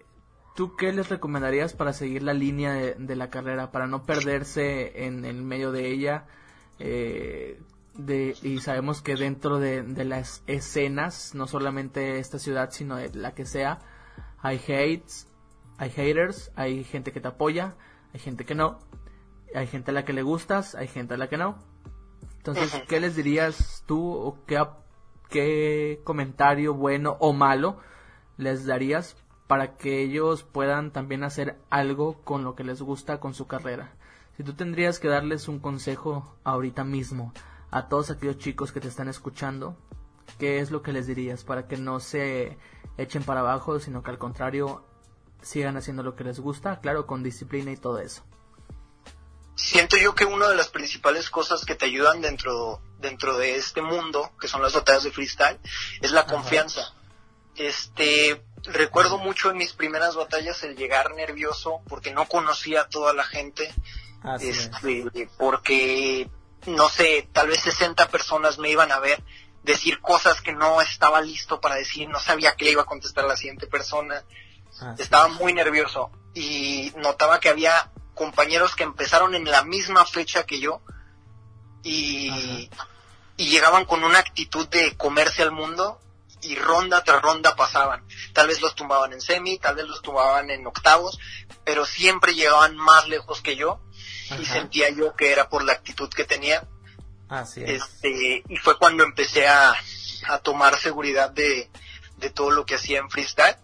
[0.54, 5.24] ¿Tú qué les recomendarías para seguir la línea de, la carrera, para no perderse en
[5.24, 6.26] el medio de ella?
[6.78, 7.60] Eh,
[8.42, 13.34] y sabemos que dentro de, de las escenas, no solamente esta ciudad, sino de la
[13.34, 13.80] que sea,
[14.38, 15.28] hay hates,
[15.78, 17.74] hay haters, hay gente que te apoya,
[18.12, 18.78] hay gente que no,
[19.54, 21.58] hay gente a la que le gustas, hay gente a la que no.
[22.38, 22.82] Entonces.
[22.88, 24.62] ¿qué les dirías tú o qué,
[25.28, 27.78] qué comentario bueno o malo
[28.36, 33.34] les darías para que ellos puedan también hacer algo con lo que les gusta con
[33.34, 33.92] su carrera?
[34.36, 37.32] Si tú tendrías que darles un consejo ahorita mismo
[37.70, 39.76] a todos aquellos chicos que te están escuchando,
[40.38, 42.58] ¿qué es lo que les dirías para que no se
[42.98, 44.84] echen para abajo, sino que al contrario
[45.42, 48.22] sigan haciendo lo que les gusta, claro, con disciplina y todo eso?
[49.56, 53.80] Siento yo que una de las principales cosas que te ayudan dentro, dentro de este
[53.80, 55.58] mundo, que son las batallas de freestyle,
[56.02, 56.92] es la confianza.
[57.56, 63.14] Este, recuerdo mucho en mis primeras batallas el llegar nervioso porque no conocía a toda
[63.14, 63.74] la gente,
[64.22, 64.58] Así es.
[64.58, 66.28] este, porque,
[66.66, 69.24] no sé, tal vez 60 personas me iban a ver
[69.62, 73.24] decir cosas que no estaba listo para decir, no sabía qué le iba a contestar
[73.24, 74.22] a la siguiente persona
[74.80, 80.44] Así estaba muy nervioso y notaba que había compañeros que empezaron en la misma fecha
[80.44, 80.80] que yo
[81.84, 82.68] y,
[83.36, 86.00] y llegaban con una actitud de comerse al mundo
[86.42, 88.04] y ronda tras ronda pasaban.
[88.32, 91.18] Tal vez los tumbaban en semi, tal vez los tumbaban en octavos,
[91.64, 93.80] pero siempre llegaban más lejos que yo
[94.40, 96.66] y sentía yo que era por la actitud que tenía
[97.28, 97.82] Así es.
[97.82, 99.74] este y fue cuando empecé a,
[100.28, 101.70] a tomar seguridad de,
[102.16, 103.56] de todo lo que hacía en freestyle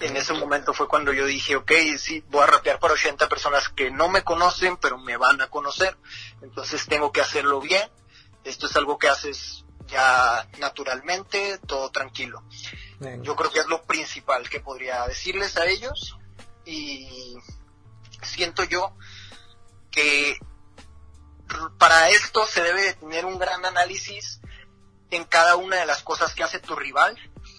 [0.00, 3.68] En ese momento fue cuando yo dije, ok, sí, voy a rapear para 80 personas
[3.68, 5.96] que no me conocen, pero me van a conocer.
[6.42, 7.88] Entonces tengo que hacerlo bien.
[8.44, 12.42] Esto es algo que haces ya naturalmente, todo tranquilo.
[12.98, 13.22] Venga.
[13.22, 16.16] Yo creo que es lo principal que podría decirles a ellos.
[16.64, 17.36] Y
[18.22, 18.94] siento yo
[19.90, 20.38] que
[21.78, 24.40] para esto se debe de tener un gran análisis
[25.10, 27.16] en cada una de las cosas que hace tu rival,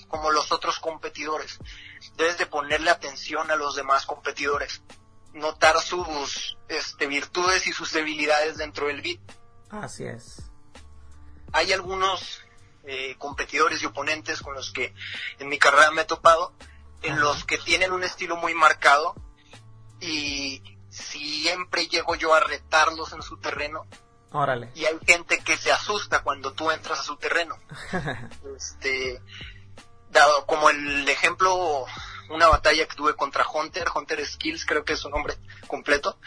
[0.07, 1.59] como los otros competidores.
[2.15, 4.81] Debes de ponerle atención a los demás competidores,
[5.33, 9.19] notar sus este, virtudes y sus debilidades dentro del beat.
[9.69, 10.43] Así es.
[11.51, 12.41] Hay algunos
[12.83, 14.93] eh, competidores y oponentes con los que
[15.39, 16.53] en mi carrera me he topado,
[17.01, 17.21] en Ajá.
[17.21, 19.15] los que tienen un estilo muy marcado
[20.01, 23.85] y siempre llego yo a retarlos en su terreno
[24.31, 24.71] Órale.
[24.75, 27.57] y hay gente que se asusta cuando tú entras a su terreno.
[28.57, 29.21] este,
[30.09, 31.85] dado como el ejemplo,
[32.29, 35.35] una batalla que tuve contra Hunter, Hunter Skills, creo que es su nombre
[35.67, 36.19] completo.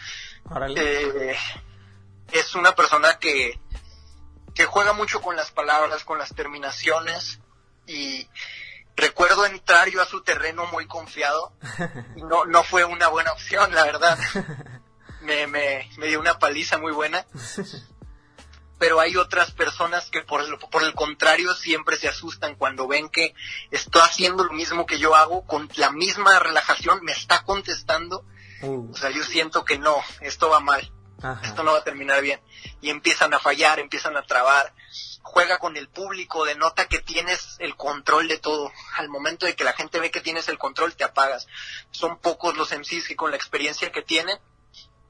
[0.76, 1.36] Eh,
[2.32, 3.60] es una persona que,
[4.54, 7.40] que juega mucho con las palabras, con las terminaciones
[7.86, 8.28] y
[8.96, 11.52] recuerdo entrar yo a su terreno muy confiado
[12.16, 14.18] y no, no fue una buena opción, la verdad.
[15.22, 17.24] Me, me, me dio una paliza muy buena.
[18.82, 23.08] Pero hay otras personas que por el, por el contrario siempre se asustan cuando ven
[23.10, 23.32] que
[23.70, 28.24] estoy haciendo lo mismo que yo hago con la misma relajación, me está contestando.
[28.60, 30.90] Uh, O sea, yo siento que no, esto va mal
[31.22, 31.46] ajá.
[31.46, 32.40] esto no va a terminar bien.
[32.80, 34.74] Y empiezan a fallar, empiezan a trabar.
[35.22, 38.72] Juega con el público, denota que tienes el control de todo.
[38.96, 41.46] Al momento de que la gente ve que tienes el control, te apagas.
[41.92, 44.40] Son pocos los MCs que con la experiencia que tienen,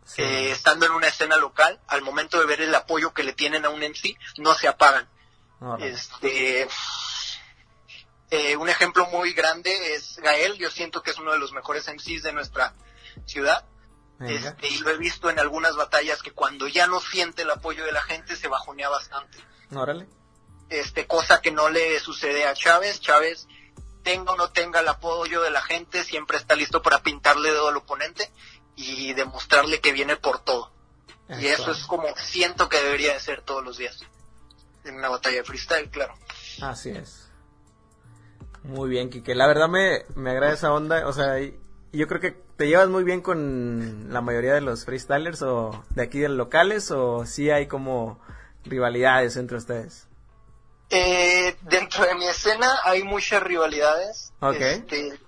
[0.05, 0.23] Sí.
[0.23, 3.65] eh, estando en una escena local, al momento de ver el apoyo que le tienen
[3.65, 5.09] a un MC, no se apagan.
[5.79, 6.67] Este,
[8.31, 11.87] eh, un ejemplo muy grande es Gael, yo siento que es uno de los mejores
[11.87, 12.75] MCs de nuestra
[13.27, 13.65] ciudad.
[14.21, 17.85] Este, y lo he visto en algunas batallas que cuando ya no siente el apoyo
[17.85, 19.39] de la gente se bajonea bastante.
[19.75, 20.07] Órale.
[20.69, 23.01] Este, cosa que no le sucede a Chávez.
[23.01, 23.49] Chávez,
[24.05, 27.69] tenga o no tenga el apoyo de la gente, siempre está listo para pintarle dedo
[27.69, 28.33] al oponente
[28.77, 30.73] y demostrarle que viene por todo.
[31.41, 34.01] Y eso es como siento que debería de ser todos los días.
[34.85, 36.15] En una batalla de freestyle, claro.
[36.61, 37.31] Así es.
[38.65, 39.35] Muy bien, Kike.
[39.35, 41.07] La verdad me, me agrada esa onda.
[41.07, 41.39] O sea,
[41.93, 46.03] yo creo que te llevas muy bien con la mayoría de los freestylers o de
[46.03, 48.21] aquí de los locales o sí hay como
[48.65, 50.09] rivalidades entre ustedes.
[50.91, 54.33] Eh, dentro de mi escena hay muchas rivalidades.
[54.41, 54.57] Ok.
[54.61, 55.19] Este,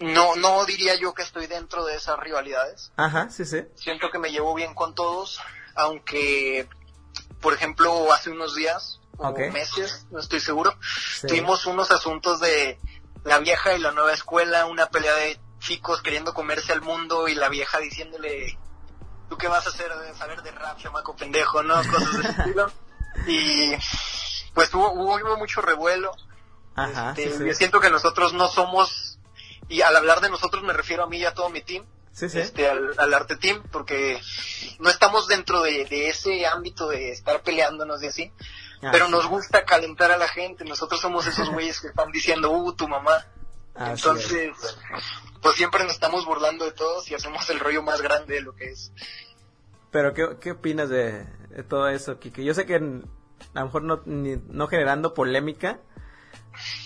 [0.00, 2.92] no, no diría yo que estoy dentro de esas rivalidades.
[2.96, 3.62] Ajá, sí, sí.
[3.76, 5.40] Siento que me llevo bien con todos,
[5.74, 6.68] aunque,
[7.40, 10.76] por ejemplo, hace unos días o meses, no estoy seguro,
[11.20, 11.26] Sí.
[11.26, 12.78] tuvimos unos asuntos de
[13.24, 17.34] la vieja y la nueva escuela, una pelea de chicos queriendo comerse al mundo y
[17.34, 18.58] la vieja diciéndole,
[19.28, 21.74] ¿tú qué vas a hacer de saber de rap, chamaco pendejo, no?
[21.90, 22.70] Cosas de ese estilo.
[23.26, 23.72] Y
[24.52, 26.12] pues hubo, hubo, mucho revuelo.
[26.74, 29.05] Ajá, Este, sí, Yo siento que nosotros no somos,
[29.68, 32.28] y al hablar de nosotros me refiero a mí y a todo mi team, Sí,
[32.30, 32.38] sí.
[32.38, 34.18] este, al, al arte team, porque
[34.78, 38.32] no estamos dentro de, de ese ámbito de estar peleándonos y así,
[38.82, 39.12] Ah, pero sí.
[39.12, 42.86] nos gusta calentar a la gente, nosotros somos esos güeyes que están diciendo, uh, tu
[42.88, 43.24] mamá.
[43.74, 44.50] Así Entonces,
[45.42, 48.54] pues siempre nos estamos burlando de todos y hacemos el rollo más grande de lo
[48.54, 48.92] que es.
[49.90, 52.42] Pero, ¿qué, qué opinas de, de todo eso, Kike?
[52.44, 55.80] Yo sé que a lo mejor no, ni- no generando polémica,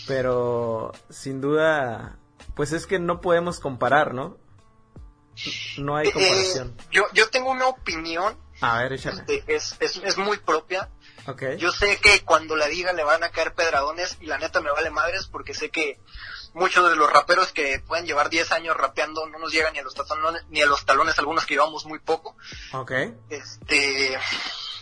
[0.07, 2.19] pero sin duda,
[2.61, 4.37] pues es que no podemos comparar, ¿no?
[5.79, 6.77] No hay comparación.
[6.79, 9.21] Eh, yo, yo tengo una opinión, A ver, échale.
[9.21, 10.91] este, es, es, es muy propia,
[11.27, 11.43] Ok.
[11.57, 14.71] Yo sé que cuando la diga le van a caer pedradones y la neta me
[14.71, 15.99] vale madres porque sé que
[16.53, 19.83] muchos de los raperos que pueden llevar 10 años rapeando no nos llegan ni a
[19.83, 22.37] los talones, ni a los talones algunos que llevamos muy poco.
[22.75, 22.93] Ok.
[23.31, 24.19] Este,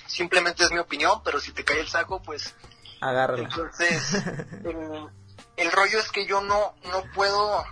[0.09, 2.57] simplemente es mi opinión, pero si te cae el saco, pues
[3.01, 3.45] Agárrala.
[3.45, 4.03] entonces
[5.59, 7.65] el rollo es que yo no no puedo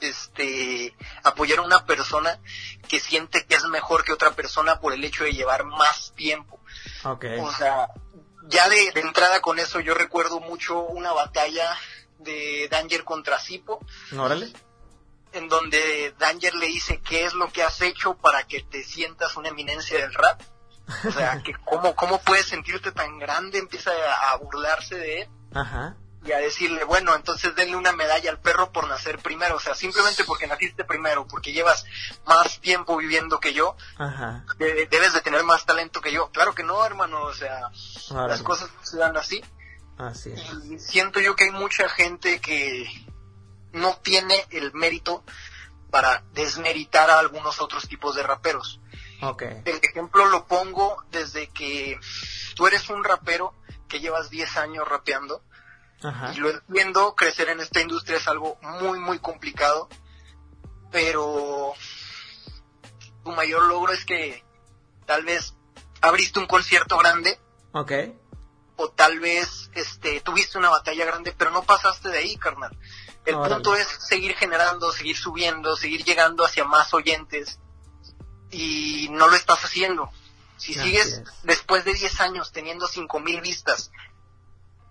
[0.00, 2.38] este apoyar a una persona
[2.88, 6.60] que siente que es mejor que otra persona por el hecho de llevar más tiempo.
[7.04, 7.24] Ok.
[7.40, 7.88] O sea,
[8.48, 11.76] ya de, de entrada con eso yo recuerdo mucho una batalla
[12.18, 13.84] de Danger contra Sipo,
[14.16, 14.52] Órale.
[15.32, 19.36] en donde Danger le dice qué es lo que has hecho para que te sientas
[19.36, 20.40] una eminencia del rap.
[21.04, 23.90] O sea, que cómo, cómo puedes sentirte tan grande, empieza
[24.30, 25.96] a burlarse de él Ajá.
[26.28, 29.56] Y a decirle, bueno, entonces denle una medalla al perro por nacer primero.
[29.56, 31.84] O sea, simplemente porque naciste primero, porque llevas
[32.26, 34.44] más tiempo viviendo que yo, Ajá.
[34.58, 36.30] de- debes de tener más talento que yo.
[36.30, 37.70] Claro que no, hermano, o sea,
[38.10, 39.42] las cosas se dan así.
[39.96, 40.42] Así es.
[40.70, 42.86] Y siento yo que hay mucha gente que
[43.72, 45.24] no tiene el mérito
[45.90, 48.80] para desmeritar a algunos otros tipos de raperos.
[49.64, 51.98] El ejemplo lo pongo desde que
[52.54, 53.54] tú eres un rapero
[53.88, 55.42] que llevas 10 años rapeando
[56.02, 56.32] Ajá.
[56.32, 59.88] y lo entiendo, crecer en esta industria es algo muy, muy complicado,
[60.90, 61.72] pero
[63.24, 64.44] tu mayor logro es que
[65.06, 65.54] tal vez
[66.00, 67.38] abriste un concierto grande
[67.72, 67.92] Ok.
[68.76, 72.76] o tal vez este tuviste una batalla grande, pero no pasaste de ahí, carnal.
[73.26, 73.54] El Órale.
[73.56, 77.58] punto es seguir generando, seguir subiendo, seguir llegando hacia más oyentes
[78.50, 80.10] y no lo estás haciendo.
[80.56, 81.22] Si Así sigues es.
[81.42, 83.90] después de 10 años teniendo 5000 vistas,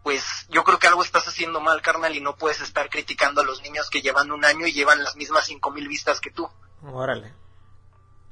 [0.04, 3.43] pues yo creo que algo estás haciendo mal, carnal, y no puedes estar criticando a
[3.45, 6.50] los niños que llevan un año y llevan las mismas 5000 vistas que tú.
[6.84, 7.34] Órale.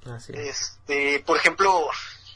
[0.06, 0.40] Así es.
[0.62, 1.88] Este, por ejemplo,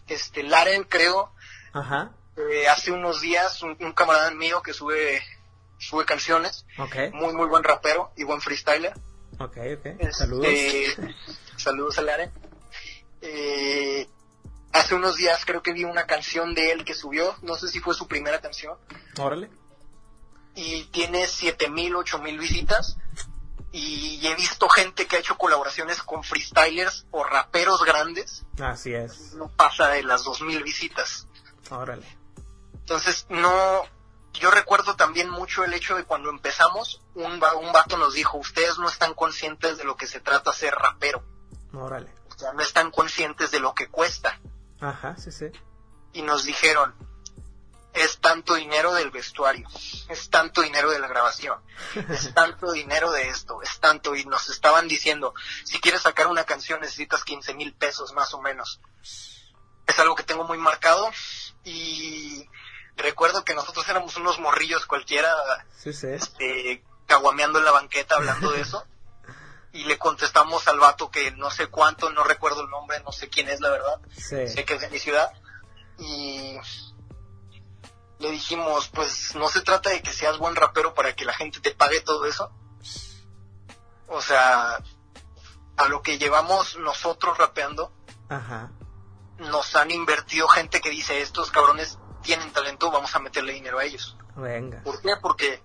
[0.08, 1.32] este, Laren, creo,
[1.74, 2.12] Ajá.
[2.36, 5.22] eh, hace unos días, un, un camarada mío que sube,
[5.78, 6.96] sube canciones, Ok.
[7.14, 8.94] muy, muy buen rapero y buen freestyler.
[9.40, 9.86] Ok, ok.
[10.00, 10.48] Este, Saludos.
[11.58, 12.32] saludos a Laren.
[13.22, 14.10] Eh,
[14.74, 17.80] hace unos días creo que vi una canción de él que subió, no sé si
[17.80, 18.78] fue su primera canción,
[19.18, 19.50] Órale.
[20.56, 22.98] y tiene 7000, 8000 visitas.
[23.72, 29.34] Y he visto gente que ha hecho colaboraciones con freestylers o raperos grandes, Así es.
[29.36, 31.28] no pasa de las 2000 visitas.
[31.70, 32.08] Órale.
[32.74, 33.84] Entonces, no,
[34.34, 38.40] yo recuerdo también mucho el hecho de cuando empezamos, un, va- un vato nos dijo,
[38.40, 41.24] ustedes no están conscientes de lo que se trata ser rapero,
[41.72, 42.12] Órale.
[42.36, 44.40] o sea, no están conscientes de lo que cuesta.
[44.82, 45.46] Ajá, sí, sí.
[46.14, 46.96] Y nos dijeron,
[47.94, 49.68] es tanto dinero del vestuario,
[50.10, 51.60] es tanto dinero de la grabación,
[52.10, 55.34] es tanto dinero de esto, es tanto, y nos estaban diciendo,
[55.66, 58.80] si quieres sacar una canción necesitas 15 mil pesos más o menos.
[59.88, 61.10] Es algo que tengo muy marcado
[61.64, 62.48] y
[62.96, 65.34] recuerdo que nosotros éramos unos morrillos cualquiera,
[65.78, 66.08] Sí, sí.
[66.08, 68.86] este, caguameando en la banqueta hablando de eso.
[69.72, 73.30] Y le contestamos al vato que no sé cuánto, no recuerdo el nombre, no sé
[73.30, 74.48] quién es la verdad Sí.
[74.48, 75.32] sé que es de mi ciudad
[76.00, 76.58] y
[78.20, 81.60] le dijimos pues no se trata de que seas buen rapero para que la gente
[81.60, 82.52] te pague todo eso
[84.08, 84.80] o sea
[85.78, 87.94] a lo que llevamos nosotros rapeando
[88.30, 88.72] Ajá.
[89.38, 93.84] nos han invertido gente que dice estos cabrones tienen talento vamos a meterle dinero a
[93.86, 94.82] ellos Venga.
[94.84, 95.10] ¿por qué?
[95.22, 95.62] porque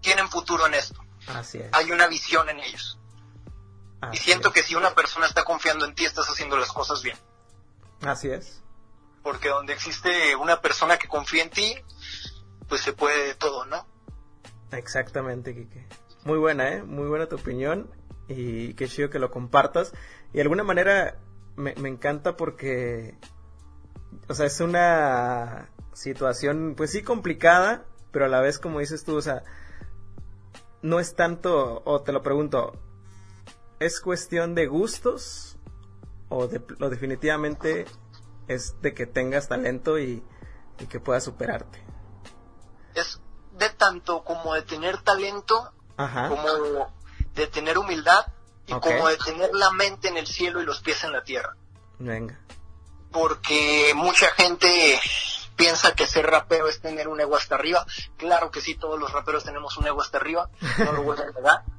[0.00, 1.68] tienen futuro en esto Así es.
[1.72, 2.98] hay una visión en ellos
[4.12, 4.54] y siento es.
[4.54, 7.16] que si una persona está confiando en ti estás haciendo las cosas bien
[8.02, 8.62] Así es.
[9.22, 11.74] porque donde existe una persona que confía en ti,
[12.68, 13.86] pues se puede de todo, ¿no?
[14.72, 15.86] Exactamente, Kike.
[16.24, 16.82] Muy buena, ¿eh?
[16.82, 17.90] Muy buena tu opinión
[18.28, 19.92] y qué chido que lo compartas.
[20.32, 21.18] Y de alguna manera
[21.56, 23.16] me, me encanta porque,
[24.28, 29.16] o sea, es una situación, pues sí, complicada, pero a la vez, como dices tú,
[29.16, 29.42] o sea,
[30.84, 32.78] no es tanto, o te lo pregunto,
[33.80, 35.56] ¿es cuestión de gustos
[36.28, 37.86] o, de, o definitivamente
[38.48, 40.22] es de que tengas talento y,
[40.78, 41.82] y que puedas superarte?
[42.94, 43.18] Es
[43.52, 46.28] de tanto como de tener talento, Ajá.
[46.28, 46.92] como
[47.34, 48.26] de tener humildad
[48.66, 51.56] y como de tener la mente en el cielo y los pies en la tierra.
[51.98, 52.38] Venga.
[53.10, 55.00] Porque mucha gente
[55.56, 57.86] piensa que ser rapero es tener un ego hasta arriba.
[58.16, 60.48] Claro que sí, todos los raperos tenemos un ego hasta arriba,
[60.78, 61.62] no lo voy a negar.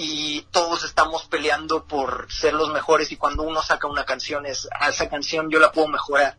[0.00, 4.68] Y todos estamos peleando por ser los mejores y cuando uno saca una canción es,
[4.78, 6.38] a esa canción yo la puedo mejorar.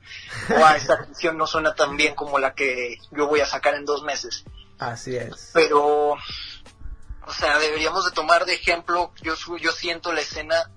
[0.58, 3.74] O a esa canción no suena tan bien como la que yo voy a sacar
[3.76, 4.46] en dos meses.
[4.78, 5.52] Así es.
[5.54, 10.72] Pero, o sea, deberíamos de tomar de ejemplo, yo, su- yo siento la escena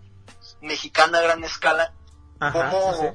[0.60, 1.92] mexicana a gran escala
[2.40, 3.06] Ajá, sí.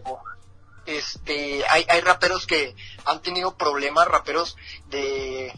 [0.88, 2.76] Este hay, hay raperos que
[3.06, 4.56] han tenido problemas raperos
[4.88, 5.54] de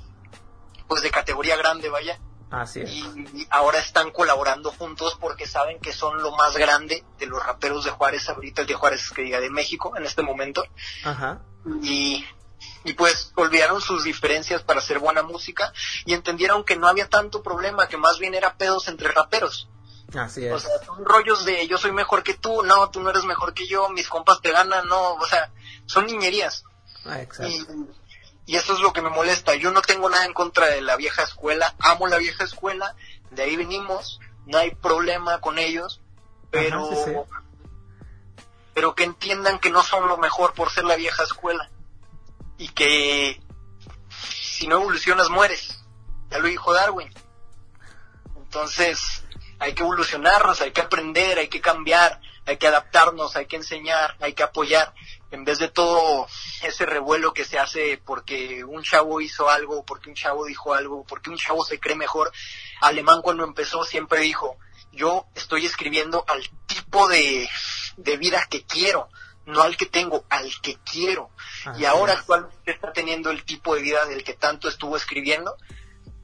[0.87, 2.19] pues de categoría grande vaya
[2.51, 2.89] Así es.
[2.89, 3.01] y,
[3.35, 7.85] y ahora están colaborando juntos porque saben que son lo más grande de los raperos
[7.85, 10.63] de Juárez ahorita el de Juárez que diga de México en este momento
[11.03, 11.41] Ajá.
[11.83, 12.25] y
[12.83, 15.71] y pues olvidaron sus diferencias para hacer buena música
[16.05, 19.69] y entendieron que no había tanto problema que más bien era pedos entre raperos
[20.15, 20.53] Así es.
[20.53, 23.53] o sea, son rollos de yo soy mejor que tú, no, tú no eres mejor
[23.53, 25.51] que yo, mis compas te ganan, no, o sea,
[25.85, 26.63] son niñerías.
[27.05, 27.73] Ah, Y, exacto.
[28.45, 29.55] y eso es lo que me molesta.
[29.55, 32.95] Yo no tengo nada en contra de la vieja escuela, amo la vieja escuela,
[33.31, 36.01] de ahí venimos, no hay problema con ellos,
[36.49, 37.11] pero, Ajá, sí,
[38.73, 41.69] pero que entiendan que no son lo mejor por ser la vieja escuela.
[42.57, 43.41] Y que
[44.59, 45.79] si no evolucionas mueres.
[46.29, 47.13] Ya lo dijo Darwin.
[48.35, 49.18] Entonces,
[49.59, 54.15] hay que evolucionarnos, hay que aprender, hay que cambiar, hay que adaptarnos, hay que enseñar,
[54.21, 54.93] hay que apoyar,
[55.31, 56.27] en vez de todo
[56.63, 61.05] ese revuelo que se hace porque un chavo hizo algo, porque un chavo dijo algo,
[61.05, 62.31] porque un chavo se cree mejor.
[62.81, 64.57] Alemán cuando empezó siempre dijo,
[64.91, 67.47] yo estoy escribiendo al tipo de,
[67.97, 69.09] de vida que quiero,
[69.45, 71.29] no al que tengo, al que quiero.
[71.77, 75.55] Y ahora actualmente está teniendo el tipo de vida del que tanto estuvo escribiendo.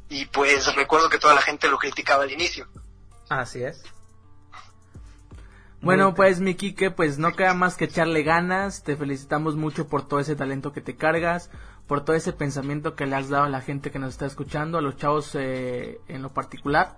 [0.09, 2.67] Y pues recuerdo que toda la gente lo criticaba al inicio.
[3.29, 3.83] Así es.
[5.81, 8.83] Bueno, Muy- pues mi Quique, pues no queda más que echarle ganas.
[8.83, 11.49] Te felicitamos mucho por todo ese talento que te cargas,
[11.87, 14.77] por todo ese pensamiento que le has dado a la gente que nos está escuchando,
[14.77, 16.97] a los chavos eh, en lo particular.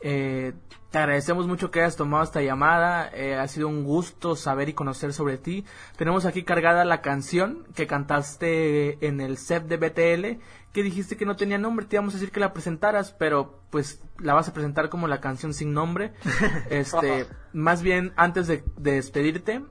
[0.00, 0.52] Eh,
[0.90, 3.10] te agradecemos mucho que hayas tomado esta llamada.
[3.12, 5.64] eh, ha sido un gusto saber y conocer sobre ti.
[5.96, 10.42] Tenemos aquí cargada la canción que cantaste en el CEP de BTL,
[10.72, 11.86] que dijiste que no tenía nombre.
[11.86, 15.20] Te íbamos a decir que la presentaras, pero pues la vas a presentar como la
[15.20, 16.12] canción sin nombre.
[16.70, 19.62] este, más bien, antes de, de despedirte,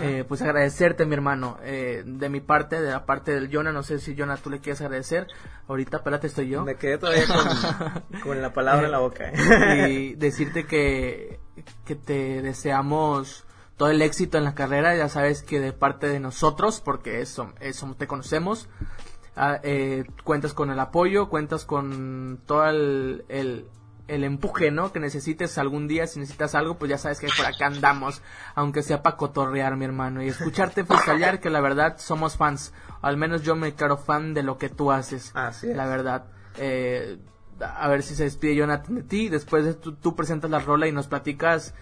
[0.00, 3.72] eh, pues agradecerte, mi hermano, eh, de mi parte, de la parte del Jonah.
[3.72, 5.26] No sé si Jonah tú le quieres agradecer.
[5.68, 6.64] Ahorita, espérate, estoy yo.
[6.64, 9.30] Me quedé todavía con, con la palabra en la boca.
[9.30, 9.90] ¿eh?
[9.90, 11.40] y decirte que,
[11.84, 13.44] que te deseamos
[13.76, 17.52] todo el éxito en la carrera, ya sabes que de parte de nosotros, porque eso,
[17.60, 18.68] eso te conocemos,
[19.36, 23.66] ah, eh, cuentas con el apoyo, cuentas con todo el, el,
[24.06, 24.92] el empuje, ¿no?
[24.92, 28.22] Que necesites algún día, si necesitas algo, pues ya sabes que por acá andamos,
[28.54, 33.16] aunque sea para cotorrear, mi hermano, y escucharte freestylear, que la verdad somos fans, al
[33.16, 35.76] menos yo me declaro fan de lo que tú haces, Así es.
[35.76, 36.26] la verdad.
[36.58, 37.18] Eh,
[37.60, 39.28] a ver si se despide Jonathan de ti.
[39.28, 41.74] Después de tú, tú presentas la rola y nos platicas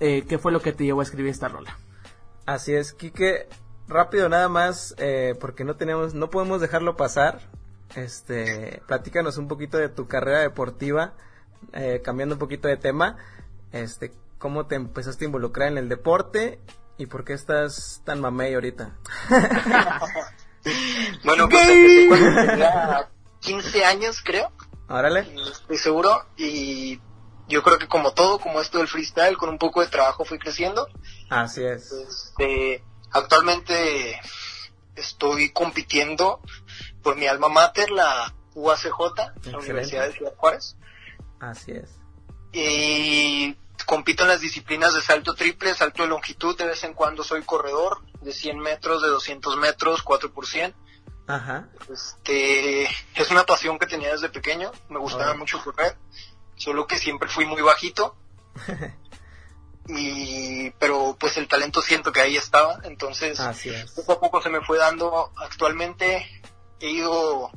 [0.00, 1.78] eh, qué fue lo que te llevó a escribir esta rola.
[2.44, 3.48] Así es, Quique.
[3.88, 7.40] Rápido nada más, eh, porque no tenemos, no podemos dejarlo pasar.
[7.94, 11.14] Este, platícanos un poquito de tu carrera deportiva,
[11.72, 13.16] eh, cambiando un poquito de tema.
[13.72, 16.60] Este, cómo te empezaste a involucrar en el deporte
[16.98, 18.96] y por qué estás tan mamey ahorita.
[21.24, 23.08] Bueno, pues empecé cuando tenía
[23.40, 24.50] 15 años, creo.
[24.88, 25.32] Órale.
[25.34, 26.26] no estoy seguro.
[26.36, 27.00] Y
[27.48, 30.38] yo creo que como todo, como esto del freestyle, con un poco de trabajo fui
[30.38, 30.88] creciendo.
[31.30, 31.92] Así es.
[31.92, 32.82] Este,
[33.12, 34.20] actualmente
[34.96, 36.40] estoy compitiendo
[37.02, 38.90] por mi alma mater, la UACJ,
[39.44, 39.58] la.
[39.58, 40.76] Universidad de Ciudad Juárez.
[41.40, 41.98] Así es.
[42.52, 47.22] Y compito en las disciplinas de salto triple, salto de longitud, de vez en cuando
[47.22, 50.74] soy corredor, de 100 metros, de 200 metros, 4 por 100.
[51.28, 51.68] Ajá.
[51.92, 55.96] Este, es una pasión que tenía desde pequeño, me gustaba mucho correr,
[56.56, 58.16] solo que siempre fui muy bajito.
[59.88, 63.90] y, pero pues el talento siento que ahí estaba, entonces Así es.
[63.92, 65.32] poco a poco se me fue dando.
[65.36, 66.26] Actualmente
[66.80, 67.50] he ido,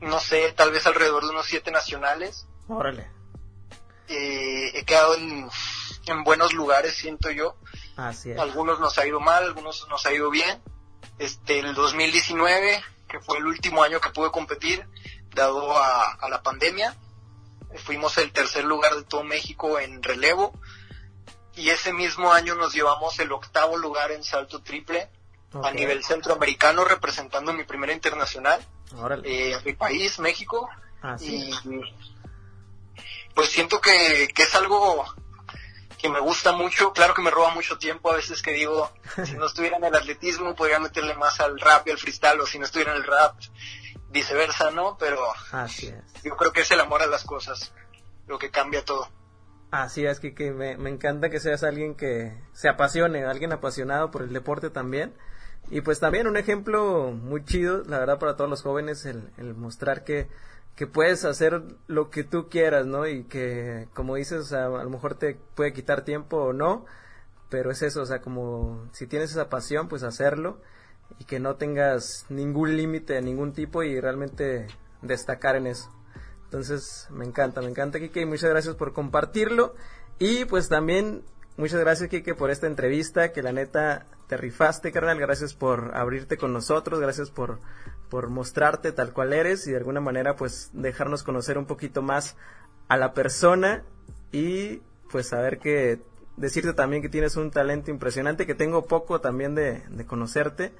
[0.00, 2.46] no sé, tal vez alrededor de unos siete nacionales.
[2.68, 3.10] Órale.
[4.08, 5.48] Eh, he quedado en,
[6.06, 7.56] en buenos lugares, siento yo.
[7.96, 8.38] Así es.
[8.38, 10.62] Algunos nos ha ido mal, algunos nos ha ido bien.
[11.18, 14.86] Este, el 2019, que fue el último año que pude competir,
[15.34, 16.96] dado a, a la pandemia,
[17.84, 20.58] fuimos el tercer lugar de todo México en relevo.
[21.58, 25.10] Y ese mismo año nos llevamos el octavo lugar en salto triple
[25.62, 28.64] a nivel centroamericano, representando mi primera internacional,
[29.24, 30.68] eh, a mi país, México.
[31.02, 31.60] Así y es.
[33.34, 35.04] pues siento que, que es algo
[35.98, 38.92] que me gusta mucho, claro que me roba mucho tiempo a veces que digo,
[39.24, 42.46] si no estuviera en el atletismo podría meterle más al rap y al freestyle, o
[42.46, 43.34] si no estuviera en el rap,
[44.10, 44.96] viceversa, ¿no?
[44.96, 46.22] Pero Así es.
[46.22, 47.72] yo creo que es el amor a las cosas,
[48.28, 49.08] lo que cambia todo.
[49.70, 54.22] Así es, que, que me, encanta que seas alguien que se apasione, alguien apasionado por
[54.22, 55.12] el deporte también.
[55.70, 59.54] Y pues también un ejemplo muy chido, la verdad, para todos los jóvenes, el, el
[59.54, 60.28] mostrar que,
[60.74, 63.06] que puedes hacer lo que tú quieras, ¿no?
[63.06, 66.86] Y que, como dices, o sea, a lo mejor te puede quitar tiempo o no,
[67.50, 70.60] pero es eso, o sea, como si tienes esa pasión, pues hacerlo
[71.18, 74.66] y que no tengas ningún límite de ningún tipo y realmente
[75.02, 75.90] destacar en eso.
[76.48, 79.74] Entonces, me encanta, me encanta, Kike, muchas gracias por compartirlo.
[80.18, 81.22] Y pues también,
[81.58, 85.18] muchas gracias, Kike, por esta entrevista, que la neta te rifaste, carnal.
[85.18, 87.60] Gracias por abrirte con nosotros, gracias por,
[88.08, 92.34] por mostrarte tal cual eres y de alguna manera, pues, dejarnos conocer un poquito más
[92.88, 93.84] a la persona
[94.32, 94.80] y
[95.10, 96.00] pues saber que
[96.38, 100.72] decirte también que tienes un talento impresionante, que tengo poco también de, de conocerte,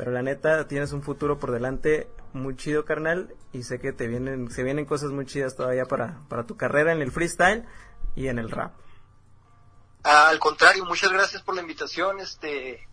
[0.00, 4.08] pero la neta tienes un futuro por delante muy chido, carnal, y sé que te
[4.08, 7.66] vienen, se vienen cosas muy chidas todavía para, para tu carrera en el freestyle
[8.16, 8.72] y en el rap.
[10.02, 12.88] Al contrario, muchas gracias por la invitación, este,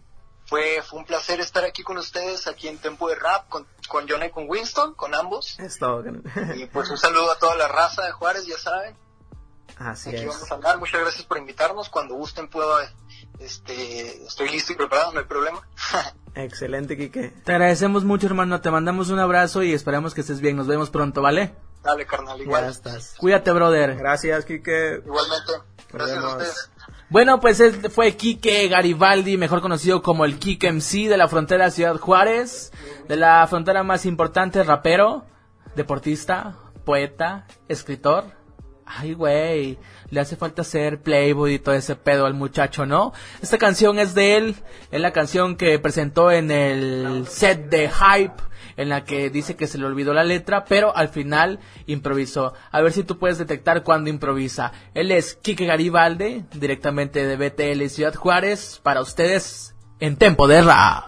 [0.47, 4.05] fue, fue un placer estar aquí con ustedes, aquí en Tempo de Rap, con, con
[4.05, 5.57] John y con Winston, con ambos.
[5.61, 6.03] Es todo.
[6.57, 8.97] Y pues un saludo a toda la raza de Juárez, ya saben.
[9.77, 10.27] Así Aquí es.
[10.27, 10.77] vamos a andar.
[10.77, 11.87] Muchas gracias por invitarnos.
[11.87, 12.77] Cuando gusten puedo,
[13.39, 15.61] este, estoy listo y preparado, no hay problema.
[16.35, 17.33] Excelente, Kike.
[17.43, 18.61] Te agradecemos mucho, hermano.
[18.61, 20.55] Te mandamos un abrazo y esperamos que estés bien.
[20.55, 21.55] Nos vemos pronto, ¿vale?
[21.83, 22.65] Dale, carnal, Ya igual.
[22.65, 23.15] estás.
[23.17, 23.95] Cuídate, brother.
[23.95, 25.01] Gracias, Kike.
[25.05, 25.53] Igualmente.
[25.91, 26.71] Gracias a ustedes.
[27.09, 31.71] Bueno, pues este fue Quique Garibaldi, mejor conocido como el Quique MC de la frontera
[31.71, 32.73] Ciudad Juárez,
[33.07, 35.25] de la frontera más importante, rapero,
[35.75, 38.25] deportista, poeta, escritor,
[38.87, 39.77] ay, güey,
[40.09, 43.13] le hace falta ser Playboy y todo ese pedo al muchacho, ¿no?
[43.41, 44.55] Esta canción es de él,
[44.91, 48.43] es la canción que presentó en el set de Hype,
[48.77, 52.53] en la que dice que se le olvidó la letra, pero al final improvisó.
[52.71, 54.71] A ver si tú puedes detectar cuando improvisa.
[54.93, 61.05] Él es Kike Garibaldi, directamente de BTL Ciudad Juárez, para ustedes en Tempo de Rap.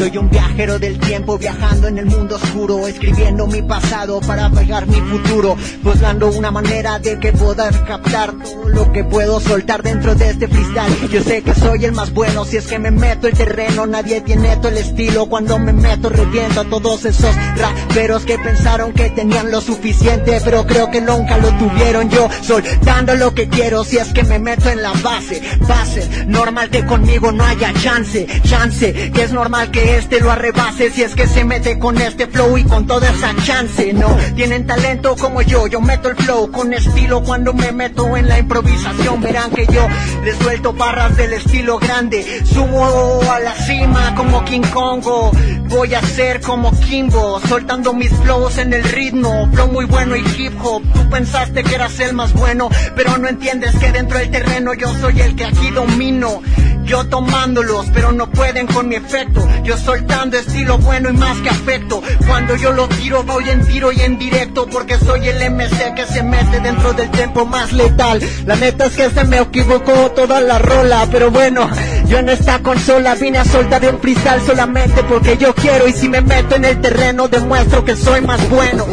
[0.00, 4.86] Soy un viajero del tiempo viajando en el mundo oscuro, escribiendo mi pasado para pegar
[4.86, 10.14] mi futuro, buscando una manera de que poder captar todo lo que puedo soltar dentro
[10.14, 11.10] de este freestyle.
[11.10, 14.22] Yo sé que soy el más bueno, si es que me meto el terreno, nadie
[14.22, 15.26] tiene todo el estilo.
[15.26, 20.66] Cuando me meto reviento a todos esos raperos que pensaron que tenían lo suficiente, pero
[20.66, 22.08] creo que nunca lo tuvieron.
[22.08, 26.70] Yo soltando lo que quiero, si es que me meto en la base, base, normal
[26.70, 31.14] que conmigo no haya chance, chance, que es normal que este lo arrebase si es
[31.14, 33.92] que se mete con este flow y con toda esa chance.
[33.92, 38.28] No tienen talento como yo, yo meto el flow con estilo cuando me meto en
[38.28, 39.20] la improvisación.
[39.20, 39.86] Verán que yo
[40.24, 45.32] les suelto barras del estilo grande, subo a la cima como King Kongo.
[45.68, 50.24] Voy a ser como Kimbo, soltando mis flows en el ritmo, flow muy bueno y
[50.36, 50.82] hip hop.
[50.92, 54.92] Tú pensaste que eras el más bueno, pero no entiendes que dentro del terreno yo
[54.98, 56.42] soy el que aquí domino.
[56.90, 59.46] Yo tomándolos, pero no pueden con mi efecto.
[59.62, 62.02] Yo soltando estilo bueno y más que afecto.
[62.26, 64.66] Cuando yo lo tiro, voy en tiro y en directo.
[64.66, 68.20] Porque soy el MC que se mete dentro del tiempo más letal.
[68.44, 71.06] La neta es que se me equivocó toda la rola.
[71.12, 71.70] Pero bueno,
[72.08, 75.86] yo en esta consola vine a soltar un freestyle solamente porque yo quiero.
[75.86, 78.84] Y si me meto en el terreno, demuestro que soy más bueno.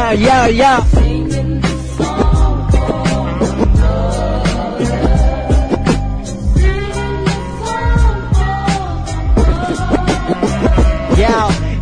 [0.00, 1.09] Yeah, yeah, yeah.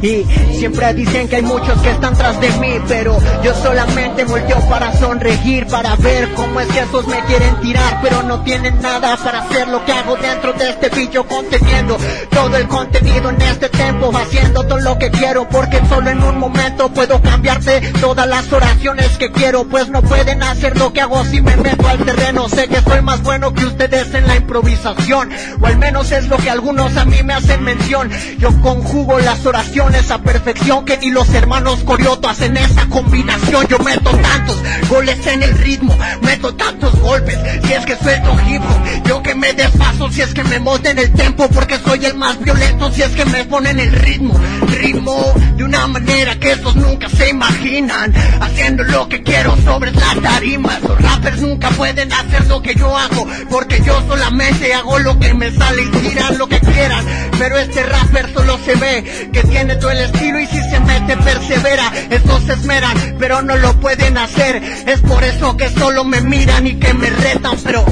[0.01, 0.25] Y
[0.57, 4.97] siempre dicen que hay muchos que están tras de mí, pero yo solamente volteo para
[4.97, 9.41] sonreír, para ver cómo es que esos me quieren tirar, pero no tienen nada para
[9.41, 11.99] hacer lo que hago dentro de este bicho conteniendo
[12.31, 16.39] todo el contenido en este tiempo, haciendo todo lo que quiero, porque solo en un
[16.39, 21.25] momento puedo cambiarte todas las oraciones que quiero, pues no pueden hacer lo que hago
[21.25, 25.31] si me meto al terreno, sé que soy más bueno que ustedes en la improvisación,
[25.61, 29.45] o al menos es lo que algunos a mí me hacen mención, yo conjugo las
[29.45, 33.67] oraciones a perfección que ni los hermanos Corioto hacen esa combinación.
[33.69, 37.39] Yo meto tantos goles en el ritmo, meto tantos golpes.
[37.65, 40.11] Si es que suelto hip hop, yo que me desfaso.
[40.11, 42.93] Si es que me monte en el tempo, porque soy el más violento.
[42.93, 47.31] Si es que me ponen el ritmo, ritmo de una manera que estos nunca se
[47.31, 48.15] imaginan.
[48.41, 50.83] Haciendo lo que quiero sobre las tarimas.
[50.83, 55.33] Los rappers nunca pueden hacer lo que yo hago, porque yo solamente hago lo que
[55.33, 57.05] me sale y tiran lo que quieran.
[57.39, 61.93] Pero este rapper solo se ve que tiene el estilo y si se mete persevera.
[62.11, 64.57] Estos esmeran, pero no lo pueden hacer.
[64.87, 67.85] Es por eso que solo me miran y que me retan, pero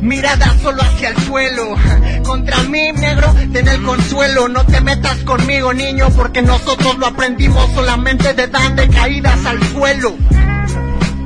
[0.00, 1.76] mirada solo hacia el suelo.
[2.24, 4.48] Contra mí, negro, ten el consuelo.
[4.48, 10.14] No te metas conmigo, niño, porque nosotros lo aprendimos solamente de dando caídas al suelo.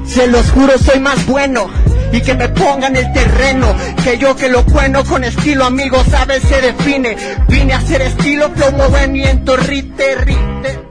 [0.06, 1.70] Se los juro, soy más bueno.
[2.12, 3.74] Y que me pongan el terreno.
[4.02, 7.16] Que yo que lo cueno con estilo, amigo, sabes, se define.
[7.48, 8.50] Vine a hacer estilo,
[9.14, 10.89] y en torrite, rite.